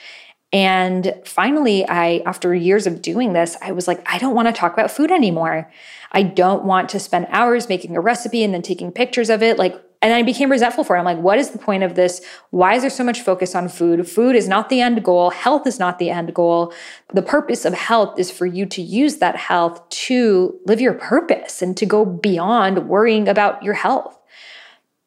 And 0.53 1.15
finally, 1.25 1.89
I, 1.89 2.23
after 2.27 2.55
years 2.55 2.87
of 2.87 3.03
doing 3.03 3.33
this, 3.33 3.57
I 3.63 3.73
was 3.73 3.87
like, 3.87 4.03
I 4.13 4.19
don't 4.19 4.35
want 4.35 4.49
to 4.49 4.53
talk 4.53 4.73
about 4.73 4.91
food 4.91 5.13
anymore. 5.13 5.71
I 6.11 6.25
don't 6.25 6.65
want 6.65 6.89
to 6.91 6.99
spend 6.99 7.29
hours 7.31 7.69
making 7.69 7.97
a 7.97 8.01
recipe 8.01 8.43
and 8.43 8.53
then 8.53 8.63
taking 8.63 8.91
pictures 8.91 9.31
of 9.31 9.45
it. 9.45 9.59
Like, 9.59 9.81
and 10.03 10.15
I 10.15 10.23
became 10.23 10.51
resentful 10.51 10.83
for 10.83 10.97
it. 10.97 10.99
I'm 10.99 11.05
like, 11.05 11.19
what 11.19 11.39
is 11.39 11.51
the 11.51 11.59
point 11.59 11.83
of 11.83 11.95
this? 11.95 12.25
Why 12.51 12.75
is 12.75 12.83
there 12.83 12.91
so 12.91 13.05
much 13.05 13.21
focus 13.21 13.55
on 13.55 13.69
food? 13.69 14.09
Food 14.09 14.35
is 14.35 14.49
not 14.49 14.71
the 14.71 14.81
end 14.81 15.05
goal. 15.05 15.31
Health 15.31 15.67
is 15.67 15.79
not 15.79 15.99
the 15.99 16.11
end 16.11 16.35
goal. 16.35 16.73
The 17.13 17.23
purpose 17.23 17.65
of 17.65 17.75
health 17.75 18.19
is 18.19 18.31
for 18.31 18.47
you 18.47 18.67
to 18.67 18.83
use 18.83 19.19
that 19.19 19.37
health 19.37 19.87
to 19.91 20.59
live 20.65 20.81
your 20.81 20.95
purpose 20.95 21.61
and 21.61 21.77
to 21.77 21.87
go 21.87 22.05
beyond 22.05 22.89
worrying 22.89 23.29
about 23.29 23.63
your 23.63 23.75
health. 23.75 24.19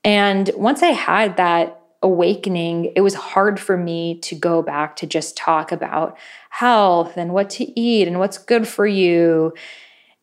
And 0.04 0.52
once 0.56 0.84
I 0.84 0.92
had 0.92 1.38
that 1.38 1.83
awakening, 2.04 2.92
it 2.96 3.02
was 3.02 3.16
hard 3.16 3.60
for 3.60 3.78
me 3.78 4.20
to 4.20 4.36
go 4.36 4.62
back 4.62 4.96
to 4.98 5.08
just 5.08 5.36
talk 5.36 5.72
about 5.72 6.18
health 6.50 7.18
and 7.18 7.34
what 7.34 7.50
to 7.52 7.80
eat 7.80 8.08
and 8.08 8.20
what's 8.20 8.38
good 8.38 8.68
for 8.68 8.86
you. 8.86 9.54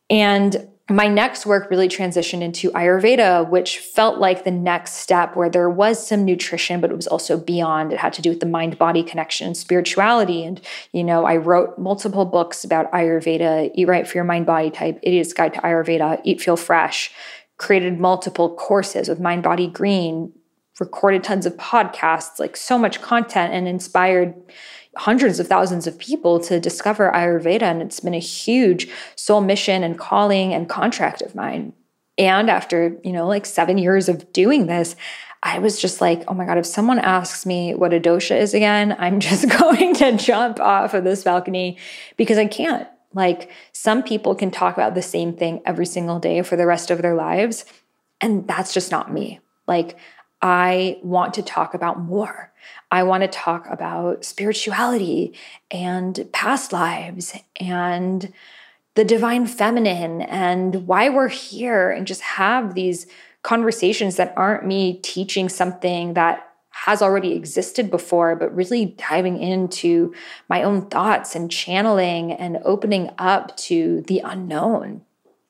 And 0.09 0.67
my 0.89 1.07
next 1.07 1.45
work 1.45 1.69
really 1.69 1.87
transitioned 1.87 2.41
into 2.41 2.69
Ayurveda, 2.71 3.49
which 3.49 3.79
felt 3.79 4.17
like 4.19 4.43
the 4.43 4.51
next 4.51 4.95
step 4.95 5.35
where 5.35 5.49
there 5.49 5.69
was 5.69 6.05
some 6.05 6.25
nutrition, 6.25 6.81
but 6.81 6.91
it 6.91 6.95
was 6.95 7.07
also 7.07 7.37
beyond. 7.37 7.93
It 7.93 7.99
had 7.99 8.13
to 8.13 8.21
do 8.21 8.29
with 8.29 8.41
the 8.41 8.45
mind 8.45 8.77
body 8.77 9.01
connection 9.01 9.47
and 9.47 9.55
spirituality. 9.55 10.43
And, 10.43 10.59
you 10.91 11.03
know, 11.03 11.25
I 11.25 11.37
wrote 11.37 11.77
multiple 11.77 12.25
books 12.25 12.63
about 12.63 12.91
Ayurveda 12.91 13.71
Eat 13.73 13.87
Right 13.87 14.07
for 14.07 14.17
Your 14.17 14.25
Mind 14.25 14.45
Body 14.45 14.69
Type, 14.69 14.99
Idiot's 15.01 15.33
Guide 15.33 15.53
to 15.53 15.61
Ayurveda, 15.61 16.19
Eat 16.25 16.41
Feel 16.41 16.57
Fresh, 16.57 17.11
created 17.57 17.99
multiple 17.99 18.53
courses 18.55 19.07
with 19.07 19.19
Mind 19.19 19.43
Body 19.43 19.67
Green, 19.67 20.33
recorded 20.79 21.23
tons 21.23 21.45
of 21.45 21.57
podcasts, 21.57 22.39
like 22.39 22.55
so 22.57 22.77
much 22.77 23.01
content, 23.01 23.53
and 23.53 23.67
inspired 23.67 24.33
hundreds 24.97 25.39
of 25.39 25.47
thousands 25.47 25.87
of 25.87 25.97
people 25.97 26.39
to 26.39 26.59
discover 26.59 27.11
Ayurveda. 27.11 27.63
And 27.63 27.81
it's 27.81 27.99
been 27.99 28.13
a 28.13 28.19
huge 28.19 28.87
soul 29.15 29.41
mission 29.41 29.83
and 29.83 29.97
calling 29.97 30.53
and 30.53 30.67
contract 30.67 31.21
of 31.21 31.35
mine. 31.35 31.73
And 32.17 32.49
after, 32.49 32.97
you 33.03 33.11
know, 33.11 33.27
like 33.27 33.45
seven 33.45 33.77
years 33.77 34.09
of 34.09 34.31
doing 34.33 34.67
this, 34.67 34.95
I 35.43 35.59
was 35.59 35.81
just 35.81 36.01
like, 36.01 36.23
oh 36.27 36.33
my 36.33 36.45
God, 36.45 36.57
if 36.57 36.65
someone 36.65 36.99
asks 36.99 37.45
me 37.45 37.73
what 37.73 37.93
a 37.93 37.99
dosha 37.99 38.39
is 38.39 38.53
again, 38.53 38.95
I'm 38.99 39.19
just 39.19 39.47
going 39.59 39.93
to 39.95 40.17
jump 40.17 40.59
off 40.59 40.93
of 40.93 41.03
this 41.03 41.23
balcony 41.23 41.77
because 42.17 42.37
I 42.37 42.45
can't. 42.45 42.87
Like, 43.13 43.49
some 43.73 44.03
people 44.03 44.35
can 44.35 44.51
talk 44.51 44.75
about 44.75 44.95
the 44.95 45.01
same 45.01 45.35
thing 45.35 45.61
every 45.65 45.85
single 45.85 46.19
day 46.19 46.43
for 46.43 46.55
the 46.55 46.65
rest 46.65 46.91
of 46.91 47.01
their 47.01 47.15
lives. 47.15 47.65
And 48.21 48.47
that's 48.47 48.73
just 48.73 48.89
not 48.89 49.11
me. 49.11 49.41
Like, 49.67 49.97
I 50.41 50.99
want 51.03 51.33
to 51.35 51.43
talk 51.43 51.73
about 51.73 51.99
more. 51.99 52.51
I 52.89 53.03
want 53.03 53.21
to 53.23 53.27
talk 53.27 53.67
about 53.69 54.25
spirituality 54.25 55.33
and 55.69 56.27
past 56.33 56.73
lives 56.73 57.37
and 57.57 58.33
the 58.95 59.05
divine 59.05 59.45
feminine 59.47 60.21
and 60.21 60.87
why 60.87 61.09
we're 61.09 61.29
here 61.29 61.91
and 61.91 62.05
just 62.07 62.21
have 62.21 62.73
these 62.73 63.07
conversations 63.43 64.17
that 64.17 64.33
aren't 64.35 64.65
me 64.65 64.99
teaching 65.01 65.47
something 65.47 66.13
that 66.13 66.47
has 66.71 67.01
already 67.01 67.33
existed 67.33 67.91
before, 67.91 68.35
but 68.35 68.55
really 68.55 68.85
diving 68.85 69.37
into 69.37 70.13
my 70.49 70.63
own 70.63 70.87
thoughts 70.87 71.35
and 71.35 71.51
channeling 71.51 72.31
and 72.31 72.59
opening 72.63 73.09
up 73.17 73.55
to 73.57 74.01
the 74.07 74.19
unknown. 74.23 75.01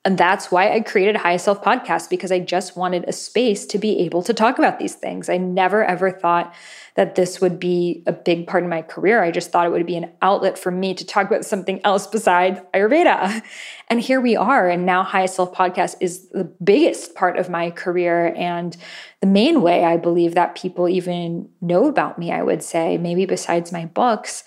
And 0.03 0.17
that's 0.17 0.51
why 0.51 0.74
I 0.74 0.79
created 0.79 1.15
Highest 1.15 1.46
Self 1.46 1.63
Podcast 1.63 2.10
because 2.10 2.31
I 2.31 2.39
just 2.39 2.75
wanted 2.75 3.05
a 3.08 3.13
space 3.13 3.67
to 3.67 3.77
be 3.77 4.00
able 4.00 4.24
to 4.24 4.34
talk 4.34 4.58
about 4.58 4.79
these 4.79 4.96
things. 4.96 5.29
I 5.29 5.38
never 5.38 5.86
ever 5.86 6.10
thought 6.10 6.55
that 6.96 7.13
this 7.13 7.39
would 7.39 7.60
be 7.60 8.03
a 8.08 8.12
big 8.12 8.48
part 8.48 8.63
of 8.63 8.70
my 8.70 8.81
career. 8.81 9.24
I 9.24 9.29
just 9.29 9.51
thought 9.51 9.67
it 9.67 9.72
would 9.72 9.86
be 9.86 9.96
an 9.98 10.12
outlet 10.24 10.58
for 10.58 10.72
me 10.72 10.96
to 10.96 11.05
talk 11.05 11.27
about 11.27 11.46
something 11.46 11.79
else 11.84 12.08
besides 12.08 12.60
Ayurveda. 12.74 13.43
And 13.89 14.00
here 14.00 14.22
we 14.22 14.38
are. 14.38 14.70
And 14.70 14.86
now 14.86 15.03
Highest 15.03 15.36
Self 15.36 15.53
Podcast 15.53 15.98
is 16.00 16.29
the 16.29 16.46
biggest 16.63 17.13
part 17.13 17.38
of 17.38 17.50
my 17.50 17.72
career 17.72 18.34
and 18.38 18.77
the 19.20 19.27
main 19.27 19.62
way 19.62 19.84
I 19.84 19.98
believe 19.98 20.34
that 20.36 20.55
people 20.55 20.88
even 20.88 21.50
know 21.60 21.88
about 21.88 22.17
me, 22.17 22.31
I 22.31 22.41
would 22.41 22.63
say, 22.63 22.98
maybe 22.98 23.25
besides 23.25 23.74
my 23.74 23.86
books. 23.86 24.46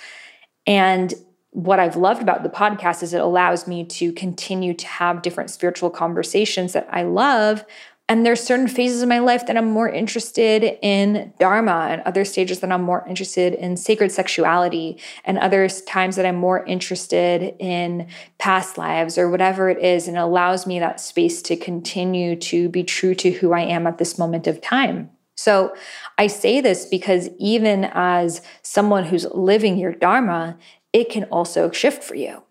And 0.66 1.12
what 1.54 1.78
I've 1.78 1.94
loved 1.94 2.20
about 2.20 2.42
the 2.42 2.48
podcast 2.48 3.00
is 3.04 3.14
it 3.14 3.20
allows 3.20 3.68
me 3.68 3.84
to 3.84 4.12
continue 4.12 4.74
to 4.74 4.86
have 4.88 5.22
different 5.22 5.50
spiritual 5.50 5.88
conversations 5.88 6.72
that 6.72 6.88
I 6.90 7.04
love. 7.04 7.64
And 8.08 8.26
there's 8.26 8.42
certain 8.42 8.66
phases 8.66 9.02
of 9.02 9.08
my 9.08 9.20
life 9.20 9.46
that 9.46 9.56
I'm 9.56 9.70
more 9.70 9.88
interested 9.88 10.76
in 10.82 11.32
Dharma, 11.38 11.86
and 11.90 12.02
other 12.02 12.24
stages 12.24 12.58
that 12.58 12.72
I'm 12.72 12.82
more 12.82 13.06
interested 13.08 13.54
in 13.54 13.76
sacred 13.76 14.10
sexuality, 14.10 14.98
and 15.24 15.38
other 15.38 15.68
times 15.68 16.16
that 16.16 16.26
I'm 16.26 16.34
more 16.34 16.66
interested 16.66 17.54
in 17.60 18.08
past 18.38 18.76
lives 18.76 19.16
or 19.16 19.30
whatever 19.30 19.70
it 19.70 19.78
is. 19.78 20.08
And 20.08 20.16
it 20.16 20.20
allows 20.20 20.66
me 20.66 20.80
that 20.80 21.00
space 21.00 21.40
to 21.42 21.56
continue 21.56 22.34
to 22.36 22.68
be 22.68 22.82
true 22.82 23.14
to 23.14 23.30
who 23.30 23.52
I 23.52 23.60
am 23.60 23.86
at 23.86 23.98
this 23.98 24.18
moment 24.18 24.48
of 24.48 24.60
time. 24.60 25.08
So 25.36 25.72
I 26.18 26.26
say 26.26 26.60
this 26.60 26.86
because 26.86 27.28
even 27.38 27.84
as 27.92 28.42
someone 28.62 29.04
who's 29.04 29.26
living 29.32 29.78
your 29.78 29.92
Dharma, 29.92 30.58
it 30.94 31.10
can 31.10 31.24
also 31.24 31.70
shift 31.70 32.02
for 32.02 32.14
you. 32.14 32.42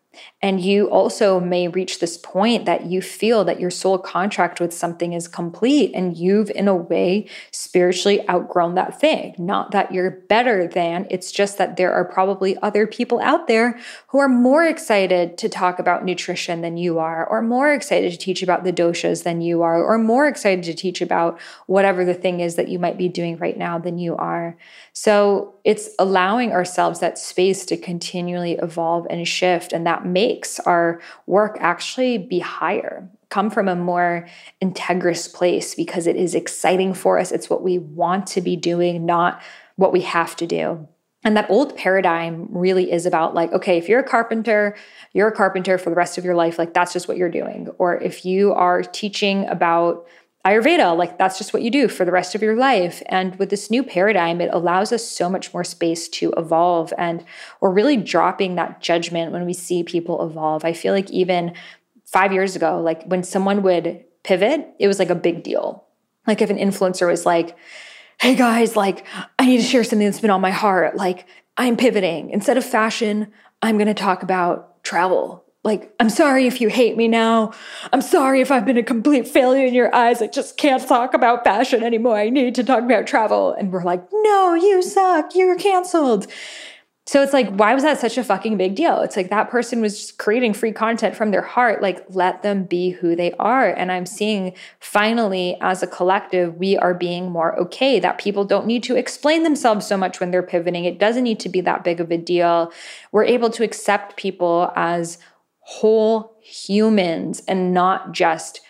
And 0.43 0.61
you 0.61 0.91
also 0.91 1.39
may 1.39 1.67
reach 1.67 1.99
this 1.99 2.17
point 2.17 2.65
that 2.65 2.85
you 2.85 3.01
feel 3.01 3.43
that 3.45 3.59
your 3.59 3.71
soul 3.71 3.97
contract 3.97 4.59
with 4.59 4.71
something 4.71 5.13
is 5.13 5.27
complete 5.27 5.91
and 5.95 6.15
you've, 6.15 6.51
in 6.51 6.67
a 6.67 6.75
way, 6.75 7.27
spiritually 7.49 8.27
outgrown 8.29 8.75
that 8.75 8.99
thing. 8.99 9.33
Not 9.39 9.71
that 9.71 9.91
you're 9.91 10.11
better 10.11 10.67
than, 10.67 11.07
it's 11.09 11.31
just 11.31 11.57
that 11.57 11.77
there 11.77 11.91
are 11.91 12.05
probably 12.05 12.55
other 12.57 12.85
people 12.85 13.19
out 13.21 13.47
there 13.47 13.79
who 14.09 14.19
are 14.19 14.29
more 14.29 14.63
excited 14.63 15.35
to 15.39 15.49
talk 15.49 15.79
about 15.79 16.05
nutrition 16.05 16.61
than 16.61 16.77
you 16.77 16.99
are, 16.99 17.25
or 17.25 17.41
more 17.41 17.73
excited 17.73 18.11
to 18.11 18.17
teach 18.17 18.43
about 18.43 18.63
the 18.63 18.73
doshas 18.73 19.23
than 19.23 19.41
you 19.41 19.63
are, 19.63 19.83
or 19.83 19.97
more 19.97 20.27
excited 20.27 20.63
to 20.65 20.75
teach 20.75 21.01
about 21.01 21.39
whatever 21.65 22.05
the 22.05 22.13
thing 22.13 22.39
is 22.39 22.55
that 22.55 22.69
you 22.69 22.77
might 22.77 22.99
be 22.99 23.09
doing 23.09 23.37
right 23.37 23.57
now 23.57 23.79
than 23.79 23.97
you 23.97 24.15
are. 24.15 24.57
So 24.91 25.52
it's 25.63 25.89
allowing 25.97 26.51
ourselves 26.51 26.99
that 26.99 27.17
space 27.17 27.65
to 27.65 27.77
continually 27.77 28.53
evolve 28.53 29.07
and 29.09 29.27
shift. 29.27 29.71
And 29.71 29.87
that 29.87 30.05
makes 30.05 30.59
our 30.61 30.99
work 31.25 31.57
actually 31.59 32.17
be 32.17 32.39
higher, 32.39 33.09
come 33.29 33.49
from 33.49 33.67
a 33.67 33.75
more 33.75 34.27
integrous 34.61 35.33
place 35.33 35.73
because 35.73 36.05
it 36.05 36.15
is 36.15 36.35
exciting 36.35 36.93
for 36.93 37.17
us. 37.17 37.31
It's 37.31 37.49
what 37.49 37.63
we 37.63 37.79
want 37.79 38.27
to 38.27 38.41
be 38.41 38.55
doing, 38.55 39.05
not 39.05 39.41
what 39.75 39.93
we 39.93 40.01
have 40.01 40.35
to 40.37 40.47
do. 40.47 40.87
And 41.25 41.37
that 41.37 41.49
old 41.49 41.77
paradigm 41.77 42.47
really 42.49 42.91
is 42.91 43.05
about 43.05 43.33
like, 43.33 43.53
okay, 43.53 43.77
if 43.77 43.87
you're 43.87 44.01
a 44.01 44.07
carpenter, 44.07 44.75
you're 45.13 45.29
a 45.29 45.35
carpenter 45.35 45.77
for 45.77 45.89
the 45.89 45.95
rest 45.95 46.17
of 46.17 46.25
your 46.25 46.35
life. 46.35 46.59
Like, 46.59 46.73
that's 46.73 46.91
just 46.91 47.07
what 47.07 47.15
you're 47.15 47.29
doing. 47.29 47.69
Or 47.77 47.95
if 48.01 48.25
you 48.25 48.51
are 48.53 48.83
teaching 48.83 49.47
about 49.47 50.05
Ayurveda, 50.45 50.97
like 50.97 51.17
that's 51.17 51.37
just 51.37 51.53
what 51.53 51.61
you 51.61 51.71
do 51.71 51.87
for 51.87 52.03
the 52.03 52.11
rest 52.11 52.35
of 52.35 52.41
your 52.41 52.55
life. 52.55 53.01
And 53.05 53.35
with 53.37 53.49
this 53.49 53.71
new 53.71 53.81
paradigm, 53.81 54.41
it 54.41 54.49
allows 54.51 54.91
us 54.91 55.07
so 55.07 55.29
much 55.29 55.53
more 55.53 55.63
space 55.63 56.09
to 56.09 56.33
evolve. 56.35 56.91
And 56.97 57.23
we're 57.61 57.71
really 57.71 57.95
dropping 57.95 58.55
that 58.55 58.81
judgment 58.81 59.31
when 59.31 59.45
we 59.45 59.53
see 59.53 59.83
people 59.83 60.25
evolve. 60.25 60.65
I 60.65 60.73
feel 60.73 60.93
like 60.93 61.09
even 61.11 61.53
five 62.05 62.33
years 62.33 62.57
ago, 62.57 62.81
like 62.81 63.05
when 63.05 63.23
someone 63.23 63.63
would 63.63 64.03
pivot, 64.23 64.67
it 64.79 64.87
was 64.87 64.99
like 64.99 65.09
a 65.09 65.15
big 65.15 65.43
deal. 65.43 65.85
Like 66.27 66.41
if 66.41 66.49
an 66.49 66.57
influencer 66.57 67.07
was 67.07 67.25
like, 67.25 67.57
hey 68.19 68.35
guys, 68.35 68.75
like 68.75 69.05
I 69.39 69.45
need 69.45 69.57
to 69.57 69.63
share 69.63 69.83
something 69.83 70.05
that's 70.05 70.19
been 70.19 70.29
on 70.29 70.41
my 70.41 70.51
heart. 70.51 70.97
Like 70.97 71.25
I'm 71.55 71.77
pivoting. 71.77 72.31
Instead 72.31 72.57
of 72.57 72.65
fashion, 72.65 73.31
I'm 73.61 73.77
going 73.77 73.87
to 73.87 73.93
talk 73.93 74.23
about 74.23 74.83
travel 74.83 75.42
like, 75.63 75.93
I'm 75.99 76.09
sorry 76.09 76.45
if 76.45 76.59
you 76.59 76.67
hate 76.67 76.97
me 76.97 77.07
now. 77.07 77.53
I'm 77.93 78.01
sorry 78.01 78.41
if 78.41 78.51
I've 78.51 78.65
been 78.65 78.77
a 78.77 78.83
complete 78.83 79.27
failure 79.27 79.65
in 79.65 79.73
your 79.73 79.93
eyes. 79.95 80.21
I 80.21 80.27
just 80.27 80.57
can't 80.57 80.85
talk 80.85 81.13
about 81.13 81.45
fashion 81.45 81.83
anymore. 81.83 82.17
I 82.17 82.29
need 82.29 82.55
to 82.55 82.63
talk 82.63 82.83
about 82.83 83.07
travel. 83.07 83.53
And 83.53 83.71
we're 83.71 83.83
like, 83.83 84.05
no, 84.11 84.55
you 84.55 84.81
suck. 84.83 85.35
You're 85.35 85.57
canceled. 85.57 86.27
So 87.05 87.21
it's 87.21 87.33
like, 87.33 87.49
why 87.49 87.73
was 87.73 87.83
that 87.83 87.99
such 87.99 88.17
a 88.17 88.23
fucking 88.23 88.55
big 88.55 88.75
deal? 88.75 89.01
It's 89.01 89.17
like 89.17 89.29
that 89.29 89.49
person 89.49 89.81
was 89.81 89.99
just 89.99 90.17
creating 90.17 90.53
free 90.53 90.71
content 90.71 91.17
from 91.17 91.31
their 91.31 91.41
heart. 91.41 91.81
Like, 91.81 92.05
let 92.09 92.43
them 92.43 92.63
be 92.63 92.91
who 92.91 93.13
they 93.13 93.33
are. 93.33 93.67
And 93.67 93.91
I'm 93.91 94.05
seeing 94.05 94.53
finally, 94.79 95.57
as 95.59 95.83
a 95.83 95.87
collective, 95.87 96.55
we 96.55 96.77
are 96.77 96.93
being 96.93 97.29
more 97.29 97.59
okay 97.59 97.99
that 97.99 98.19
people 98.19 98.45
don't 98.45 98.65
need 98.65 98.83
to 98.83 98.95
explain 98.95 99.43
themselves 99.43 99.85
so 99.85 99.97
much 99.97 100.21
when 100.21 100.31
they're 100.31 100.41
pivoting. 100.41 100.85
It 100.85 100.97
doesn't 100.97 101.23
need 101.23 101.41
to 101.41 101.49
be 101.49 101.59
that 101.61 101.83
big 101.83 101.99
of 101.99 102.09
a 102.09 102.17
deal. 102.17 102.71
We're 103.11 103.25
able 103.25 103.49
to 103.49 103.65
accept 103.65 104.15
people 104.15 104.71
as 104.77 105.17
whole 105.65 106.37
humans 106.41 107.41
and 107.47 107.73
not 107.73 108.11
just 108.11 108.61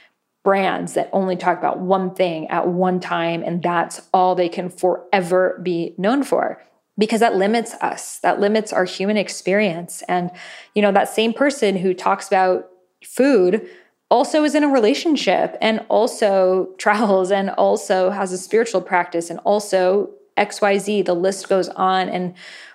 brands 0.43 0.93
that 0.93 1.09
only 1.13 1.35
talk 1.35 1.57
about 1.57 1.79
one 1.79 2.13
thing 2.13 2.47
at 2.47 2.67
one 2.67 2.99
time 2.99 3.41
and 3.43 3.63
that's 3.63 4.01
all 4.13 4.35
they 4.35 4.49
can 4.49 4.69
forever 4.69 5.59
be 5.63 5.95
known 5.97 6.21
for 6.21 6.61
because 6.97 7.21
that 7.21 7.35
limits 7.35 7.73
us 7.75 8.19
that 8.19 8.39
limits 8.39 8.71
our 8.71 8.85
human 8.85 9.17
experience. 9.17 10.03
And 10.07 10.31
you 10.75 10.81
know 10.81 10.91
that 10.91 11.09
same 11.09 11.33
person 11.33 11.77
who 11.77 11.93
talks 11.93 12.27
about 12.27 12.69
food 13.03 13.67
also 14.11 14.43
is 14.43 14.53
in 14.53 14.63
a 14.63 14.67
relationship 14.67 15.57
and 15.61 15.83
also 15.89 16.69
travels 16.77 17.31
and 17.31 17.49
also 17.51 18.09
has 18.11 18.31
a 18.31 18.37
spiritual 18.37 18.81
practice 18.81 19.29
and 19.29 19.39
also 19.39 20.09
xyz 20.37 21.05
the 21.05 21.13
list 21.13 21.49
goes 21.49 21.69
on 21.69 22.09
and 22.09 22.33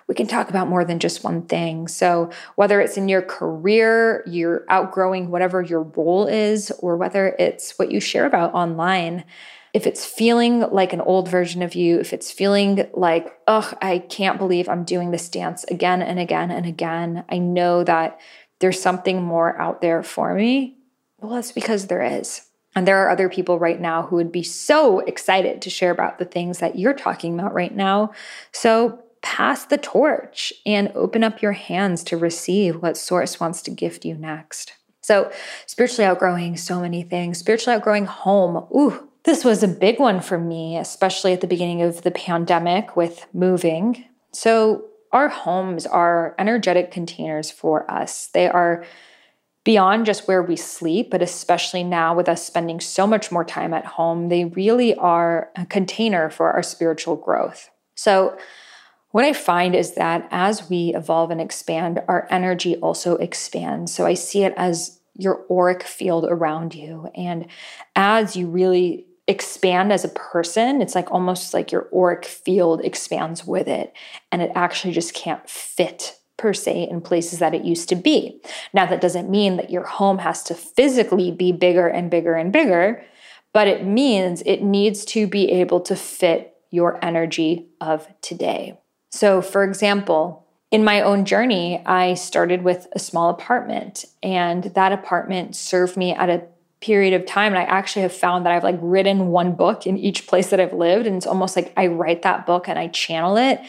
we 0.09 0.15
can 0.15 0.25
talk 0.25 0.49
about 0.49 0.67
more 0.67 0.83
than 0.83 0.97
just 0.97 1.23
one 1.23 1.43
thing. 1.43 1.87
So, 1.87 2.31
whether 2.55 2.81
it's 2.81 2.97
in 2.97 3.07
your 3.07 3.21
career, 3.21 4.23
you're 4.25 4.65
outgrowing 4.67 5.29
whatever 5.29 5.61
your 5.61 5.83
role 5.83 6.25
is, 6.25 6.71
or 6.79 6.97
whether 6.97 7.35
it's 7.37 7.77
what 7.77 7.91
you 7.91 7.99
share 7.99 8.25
about 8.25 8.55
online, 8.55 9.23
if 9.71 9.85
it's 9.85 10.03
feeling 10.03 10.61
like 10.71 10.93
an 10.93 11.01
old 11.01 11.29
version 11.29 11.61
of 11.61 11.75
you, 11.75 11.99
if 11.99 12.11
it's 12.11 12.31
feeling 12.31 12.89
like, 12.93 13.37
oh, 13.47 13.71
I 13.83 13.99
can't 13.99 14.39
believe 14.39 14.67
I'm 14.67 14.83
doing 14.83 15.11
this 15.11 15.29
dance 15.29 15.63
again 15.65 16.01
and 16.01 16.19
again 16.19 16.49
and 16.49 16.65
again, 16.65 17.23
I 17.29 17.37
know 17.37 17.83
that 17.83 18.19
there's 18.59 18.81
something 18.81 19.21
more 19.21 19.61
out 19.61 19.79
there 19.79 20.01
for 20.01 20.33
me. 20.33 20.75
Well, 21.19 21.35
that's 21.35 21.51
because 21.51 21.85
there 21.85 22.01
is. 22.01 22.48
And 22.79 22.87
there 22.87 23.03
are 23.03 23.09
other 23.09 23.27
people 23.27 23.59
right 23.59 23.81
now 23.81 24.03
who 24.03 24.15
would 24.15 24.31
be 24.31 24.41
so 24.41 24.99
excited 24.99 25.61
to 25.63 25.69
share 25.69 25.91
about 25.91 26.17
the 26.17 26.23
things 26.23 26.59
that 26.59 26.79
you're 26.79 26.93
talking 26.93 27.37
about 27.37 27.53
right 27.53 27.75
now. 27.75 28.13
So 28.53 29.03
pass 29.21 29.65
the 29.65 29.77
torch 29.77 30.53
and 30.65 30.89
open 30.95 31.21
up 31.21 31.41
your 31.41 31.51
hands 31.51 32.05
to 32.05 32.15
receive 32.15 32.81
what 32.81 32.95
Source 32.95 33.37
wants 33.37 33.61
to 33.63 33.71
gift 33.71 34.05
you 34.05 34.15
next. 34.15 34.75
So, 35.01 35.29
spiritually 35.65 36.05
outgrowing 36.05 36.55
so 36.55 36.79
many 36.79 37.03
things, 37.03 37.39
spiritually 37.39 37.75
outgrowing 37.75 38.05
home. 38.05 38.65
Ooh, 38.73 39.09
this 39.23 39.43
was 39.43 39.61
a 39.61 39.67
big 39.67 39.99
one 39.99 40.21
for 40.21 40.37
me, 40.37 40.77
especially 40.77 41.33
at 41.33 41.41
the 41.41 41.47
beginning 41.47 41.81
of 41.81 42.03
the 42.03 42.11
pandemic 42.11 42.95
with 42.95 43.25
moving. 43.33 44.05
So, 44.31 44.85
our 45.11 45.27
homes 45.27 45.85
are 45.85 46.33
energetic 46.39 46.91
containers 46.91 47.51
for 47.51 47.91
us. 47.91 48.27
They 48.27 48.47
are 48.47 48.85
beyond 49.63 50.05
just 50.05 50.27
where 50.27 50.41
we 50.41 50.55
sleep, 50.55 51.09
but 51.09 51.21
especially 51.21 51.83
now 51.83 52.15
with 52.15 52.29
us 52.29 52.45
spending 52.45 52.79
so 52.79 53.05
much 53.05 53.31
more 53.31 53.43
time 53.43 53.73
at 53.73 53.85
home, 53.85 54.29
they 54.29 54.45
really 54.45 54.95
are 54.95 55.49
a 55.55 55.65
container 55.65 56.29
for 56.29 56.51
our 56.51 56.63
spiritual 56.63 57.15
growth. 57.15 57.69
So, 57.95 58.37
what 59.11 59.25
I 59.25 59.33
find 59.33 59.75
is 59.75 59.95
that 59.95 60.27
as 60.29 60.69
we 60.69 60.93
evolve 60.93 61.31
and 61.31 61.41
expand, 61.41 61.99
our 62.07 62.27
energy 62.29 62.75
also 62.77 63.15
expands. 63.15 63.91
So 63.91 64.05
I 64.05 64.13
see 64.13 64.43
it 64.43 64.53
as 64.55 64.99
your 65.15 65.45
auric 65.49 65.81
field 65.81 66.25
around 66.25 66.75
you. 66.75 67.09
And 67.15 67.47
as 67.95 68.35
you 68.35 68.47
really 68.47 69.07
expand 69.27 69.91
as 69.91 70.05
a 70.05 70.09
person, 70.09 70.81
it's 70.81 70.93
like 70.93 71.11
almost 71.11 71.55
like 71.55 71.71
your 71.71 71.89
auric 71.93 72.23
field 72.25 72.81
expands 72.81 73.45
with 73.45 73.67
it. 73.67 73.93
And 74.31 74.43
it 74.43 74.51
actually 74.53 74.93
just 74.93 75.15
can't 75.15 75.47
fit 75.49 76.18
per 76.39 76.53
se 76.53 76.87
in 76.89 77.01
places 77.01 77.37
that 77.37 77.53
it 77.53 77.63
used 77.63 77.87
to 77.89 77.95
be. 77.95 78.41
Now, 78.73 78.87
that 78.87 79.01
doesn't 79.01 79.29
mean 79.29 79.57
that 79.57 79.69
your 79.69 79.85
home 79.85 80.17
has 80.19 80.41
to 80.43 80.55
physically 80.55 81.31
be 81.31 81.51
bigger 81.51 81.87
and 81.87 82.09
bigger 82.09 82.33
and 82.33 82.51
bigger, 82.51 83.05
but 83.53 83.67
it 83.67 83.85
means 83.85 84.41
it 84.45 84.63
needs 84.63 85.05
to 85.05 85.27
be 85.27 85.51
able 85.51 85.81
to 85.81 85.95
fit 85.95 86.55
your 86.71 87.03
energy 87.05 87.67
of 87.79 88.07
today. 88.21 88.79
So, 89.11 89.41
for 89.41 89.63
example, 89.63 90.47
in 90.71 90.83
my 90.83 91.01
own 91.01 91.25
journey, 91.25 91.83
I 91.85 92.13
started 92.13 92.63
with 92.63 92.87
a 92.93 92.99
small 92.99 93.29
apartment, 93.29 94.05
and 94.23 94.63
that 94.63 94.91
apartment 94.91 95.55
served 95.55 95.97
me 95.97 96.13
at 96.13 96.29
a 96.29 96.43
period 96.79 97.13
of 97.13 97.25
time. 97.25 97.53
And 97.53 97.59
I 97.59 97.63
actually 97.63 98.03
have 98.03 98.13
found 98.13 98.45
that 98.45 98.53
I've 98.53 98.63
like 98.63 98.79
written 98.81 99.27
one 99.27 99.53
book 99.53 99.85
in 99.85 99.97
each 99.97 100.27
place 100.27 100.49
that 100.49 100.59
I've 100.59 100.73
lived. 100.73 101.07
And 101.07 101.17
it's 101.17 101.27
almost 101.27 101.55
like 101.55 101.73
I 101.75 101.87
write 101.87 102.21
that 102.21 102.45
book 102.45 102.69
and 102.69 102.79
I 102.79 102.87
channel 102.87 103.35
it. 103.35 103.59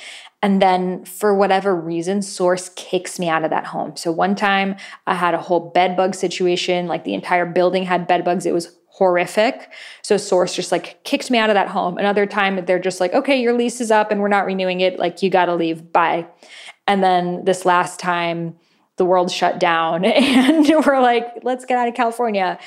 And 0.42 0.62
then 0.62 1.04
for 1.04 1.34
whatever 1.34 1.76
reason, 1.76 2.22
source 2.22 2.70
kicks 2.70 3.18
me 3.18 3.28
out 3.28 3.44
of 3.44 3.50
that 3.50 3.66
home. 3.66 3.96
So 3.96 4.10
one 4.10 4.34
time 4.34 4.76
I 5.06 5.14
had 5.14 5.34
a 5.34 5.38
whole 5.38 5.70
bed 5.70 5.96
bug 5.96 6.14
situation, 6.14 6.86
like 6.86 7.04
the 7.04 7.14
entire 7.14 7.44
building 7.44 7.84
had 7.84 8.06
bed 8.06 8.24
bugs. 8.24 8.46
It 8.46 8.54
was 8.54 8.76
horrific. 8.88 9.70
So 10.02 10.16
source 10.16 10.54
just 10.54 10.72
like 10.72 11.02
kicked 11.04 11.30
me 11.30 11.38
out 11.38 11.50
of 11.50 11.54
that 11.54 11.68
home. 11.68 11.98
Another 11.98 12.26
time 12.26 12.64
they're 12.64 12.78
just 12.78 13.00
like, 13.00 13.12
okay, 13.12 13.40
your 13.40 13.52
lease 13.52 13.80
is 13.80 13.90
up 13.90 14.10
and 14.10 14.20
we're 14.20 14.28
not 14.28 14.46
renewing 14.46 14.80
it. 14.80 14.98
Like 14.98 15.22
you 15.22 15.30
got 15.30 15.46
to 15.46 15.54
leave. 15.54 15.92
Bye. 15.92 16.26
And 16.86 17.02
then 17.02 17.44
this 17.44 17.64
last 17.64 18.00
time 18.00 18.56
the 18.96 19.04
world 19.04 19.30
shut 19.30 19.60
down 19.60 20.04
and 20.06 20.66
we're 20.66 21.00
like, 21.00 21.26
let's 21.42 21.64
get 21.64 21.78
out 21.78 21.88
of 21.88 21.94
California. 21.94 22.58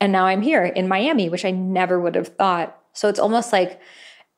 And 0.00 0.12
now 0.12 0.26
I'm 0.26 0.42
here 0.42 0.64
in 0.64 0.88
Miami, 0.88 1.28
which 1.28 1.44
I 1.44 1.50
never 1.50 2.00
would 2.00 2.14
have 2.14 2.28
thought. 2.28 2.76
So 2.92 3.08
it's 3.08 3.20
almost 3.20 3.52
like 3.52 3.80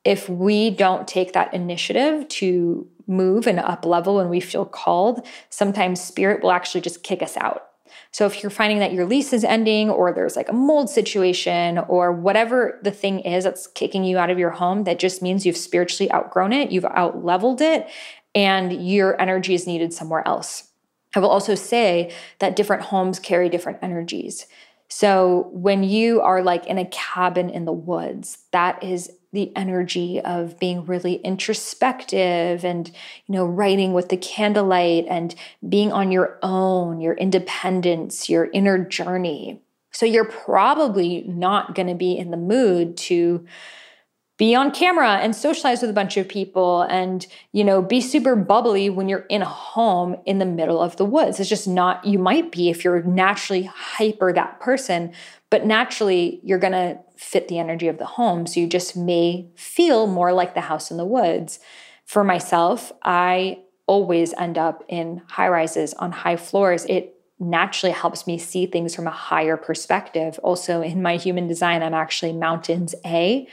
if 0.03 0.29
we 0.29 0.69
don't 0.69 1.07
take 1.07 1.33
that 1.33 1.53
initiative 1.53 2.27
to 2.29 2.87
move 3.07 3.47
and 3.47 3.59
up 3.59 3.85
level 3.85 4.17
when 4.17 4.29
we 4.29 4.39
feel 4.39 4.65
called, 4.65 5.25
sometimes 5.49 5.99
spirit 5.99 6.43
will 6.43 6.51
actually 6.51 6.81
just 6.81 7.03
kick 7.03 7.21
us 7.21 7.35
out. 7.37 7.65
So 8.11 8.25
if 8.25 8.41
you're 8.41 8.49
finding 8.49 8.79
that 8.79 8.93
your 8.93 9.05
lease 9.05 9.33
is 9.33 9.43
ending 9.43 9.89
or 9.89 10.13
there's 10.13 10.35
like 10.35 10.49
a 10.49 10.53
mold 10.53 10.89
situation 10.89 11.79
or 11.79 12.11
whatever 12.11 12.79
the 12.83 12.91
thing 12.91 13.19
is 13.21 13.43
that's 13.43 13.67
kicking 13.67 14.03
you 14.03 14.17
out 14.17 14.29
of 14.29 14.39
your 14.39 14.51
home, 14.51 14.83
that 14.83 14.99
just 14.99 15.21
means 15.21 15.45
you've 15.45 15.57
spiritually 15.57 16.11
outgrown 16.11 16.53
it, 16.53 16.71
you've 16.71 16.85
out 16.85 17.23
leveled 17.23 17.61
it, 17.61 17.87
and 18.35 18.87
your 18.87 19.19
energy 19.19 19.53
is 19.53 19.67
needed 19.67 19.93
somewhere 19.93 20.27
else. 20.27 20.69
I 21.15 21.19
will 21.19 21.29
also 21.29 21.55
say 21.55 22.13
that 22.37 22.55
different 22.55 22.83
homes 22.83 23.19
carry 23.19 23.49
different 23.49 23.79
energies. 23.81 24.45
So 24.87 25.49
when 25.51 25.83
you 25.83 26.21
are 26.21 26.43
like 26.43 26.65
in 26.67 26.77
a 26.77 26.85
cabin 26.85 27.49
in 27.49 27.65
the 27.65 27.73
woods, 27.73 28.39
that 28.51 28.83
is 28.83 29.11
the 29.31 29.55
energy 29.55 30.19
of 30.21 30.59
being 30.59 30.85
really 30.85 31.15
introspective 31.15 32.65
and 32.65 32.87
you 33.27 33.35
know 33.35 33.45
writing 33.45 33.93
with 33.93 34.09
the 34.09 34.17
candlelight 34.17 35.05
and 35.07 35.35
being 35.67 35.91
on 35.91 36.11
your 36.11 36.39
own 36.41 36.99
your 36.99 37.13
independence 37.13 38.29
your 38.29 38.49
inner 38.53 38.83
journey. 38.83 39.61
So 39.91 40.05
you're 40.05 40.25
probably 40.25 41.23
not 41.27 41.73
going 41.73 41.87
to 41.87 41.95
be 41.95 42.17
in 42.17 42.31
the 42.31 42.37
mood 42.37 42.95
to 42.97 43.45
be 44.39 44.55
on 44.55 44.71
camera 44.71 45.17
and 45.17 45.35
socialize 45.35 45.81
with 45.81 45.89
a 45.89 45.93
bunch 45.93 46.15
of 46.15 46.27
people 46.27 46.83
and 46.83 47.27
you 47.51 47.63
know 47.63 47.81
be 47.81 47.99
super 47.99 48.37
bubbly 48.37 48.89
when 48.89 49.09
you're 49.09 49.25
in 49.29 49.41
a 49.41 49.45
home 49.45 50.15
in 50.25 50.39
the 50.39 50.45
middle 50.45 50.81
of 50.81 50.95
the 50.95 51.05
woods. 51.05 51.39
It's 51.39 51.49
just 51.49 51.67
not 51.67 52.03
you 52.05 52.17
might 52.17 52.51
be 52.51 52.69
if 52.69 52.83
you're 52.83 53.03
naturally 53.03 53.63
hyper 53.63 54.33
that 54.33 54.59
person 54.59 55.13
but 55.51 55.65
naturally 55.65 56.39
you're 56.41 56.57
going 56.57 56.73
to 56.73 56.97
fit 57.17 57.47
the 57.49 57.59
energy 57.59 57.87
of 57.87 57.97
the 57.97 58.05
home. 58.05 58.47
So 58.47 58.59
you 58.61 58.67
just 58.67 58.95
may 58.95 59.47
feel 59.55 60.07
more 60.07 60.31
like 60.31 60.53
the 60.53 60.61
house 60.61 60.89
in 60.89 60.97
the 60.97 61.05
woods. 61.05 61.59
For 62.05 62.23
myself 62.23 62.93
i 63.03 63.59
always 63.87 64.33
end 64.35 64.57
up 64.57 64.85
in 64.87 65.21
high 65.27 65.49
rises 65.49 65.93
on 65.95 66.11
high 66.13 66.37
floors. 66.37 66.85
It 66.85 67.15
naturally 67.41 67.93
helps 67.93 68.27
me 68.27 68.37
see 68.37 68.67
things 68.67 68.95
from 68.95 69.07
a 69.07 69.11
higher 69.11 69.57
perspective. 69.57 70.39
Also 70.43 70.81
in 70.81 71.01
my 71.01 71.17
human 71.17 71.45
design 71.45 71.83
i'm 71.83 71.93
actually 71.93 72.31
mountains 72.31 72.95
a 73.05 73.45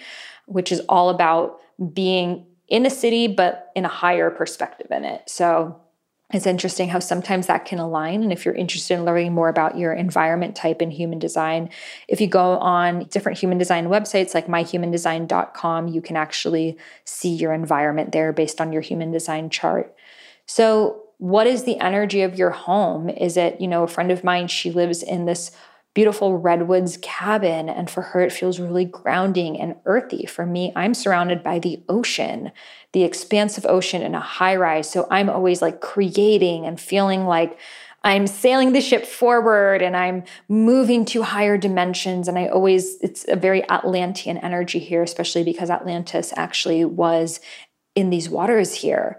which 0.46 0.72
is 0.72 0.80
all 0.88 1.10
about 1.10 1.58
being 1.92 2.46
in 2.68 2.86
a 2.86 2.90
city, 2.90 3.28
but 3.28 3.70
in 3.76 3.84
a 3.84 3.88
higher 3.88 4.30
perspective 4.30 4.88
in 4.90 5.04
it. 5.04 5.22
So 5.28 5.80
it's 6.32 6.46
interesting 6.46 6.88
how 6.88 6.98
sometimes 6.98 7.46
that 7.46 7.66
can 7.66 7.78
align. 7.78 8.24
And 8.24 8.32
if 8.32 8.44
you're 8.44 8.54
interested 8.54 8.94
in 8.94 9.04
learning 9.04 9.32
more 9.32 9.48
about 9.48 9.78
your 9.78 9.92
environment 9.92 10.56
type 10.56 10.82
in 10.82 10.90
human 10.90 11.20
design, 11.20 11.70
if 12.08 12.20
you 12.20 12.26
go 12.26 12.58
on 12.58 13.04
different 13.04 13.38
human 13.38 13.58
design 13.58 13.86
websites 13.86 14.34
like 14.34 14.48
myhumandesign.com, 14.48 15.88
you 15.88 16.00
can 16.00 16.16
actually 16.16 16.76
see 17.04 17.28
your 17.28 17.52
environment 17.52 18.10
there 18.10 18.32
based 18.32 18.60
on 18.60 18.72
your 18.72 18.82
human 18.82 19.12
design 19.12 19.50
chart. 19.50 19.94
So, 20.46 21.02
what 21.18 21.46
is 21.46 21.64
the 21.64 21.78
energy 21.78 22.22
of 22.22 22.36
your 22.36 22.50
home? 22.50 23.08
Is 23.08 23.38
it, 23.38 23.58
you 23.58 23.68
know, 23.68 23.84
a 23.84 23.88
friend 23.88 24.10
of 24.10 24.22
mine, 24.22 24.48
she 24.48 24.70
lives 24.70 25.02
in 25.02 25.24
this 25.24 25.50
beautiful 25.96 26.36
redwoods 26.36 26.98
cabin. 27.00 27.70
And 27.70 27.88
for 27.88 28.02
her, 28.02 28.20
it 28.20 28.30
feels 28.30 28.60
really 28.60 28.84
grounding 28.84 29.58
and 29.58 29.76
earthy. 29.86 30.26
For 30.26 30.44
me, 30.44 30.70
I'm 30.76 30.92
surrounded 30.92 31.42
by 31.42 31.58
the 31.58 31.82
ocean, 31.88 32.52
the 32.92 33.02
expansive 33.02 33.64
ocean 33.64 34.02
in 34.02 34.14
a 34.14 34.20
high 34.20 34.56
rise. 34.56 34.90
So 34.90 35.08
I'm 35.10 35.30
always 35.30 35.62
like 35.62 35.80
creating 35.80 36.66
and 36.66 36.78
feeling 36.78 37.24
like 37.24 37.58
I'm 38.04 38.26
sailing 38.26 38.74
the 38.74 38.82
ship 38.82 39.06
forward 39.06 39.80
and 39.80 39.96
I'm 39.96 40.24
moving 40.50 41.06
to 41.06 41.22
higher 41.22 41.56
dimensions. 41.56 42.28
And 42.28 42.38
I 42.38 42.48
always, 42.48 43.00
it's 43.00 43.24
a 43.26 43.34
very 43.34 43.66
Atlantean 43.70 44.36
energy 44.36 44.78
here, 44.78 45.02
especially 45.02 45.44
because 45.44 45.70
Atlantis 45.70 46.30
actually 46.36 46.84
was 46.84 47.40
in 47.94 48.10
these 48.10 48.28
waters 48.28 48.74
here. 48.74 49.18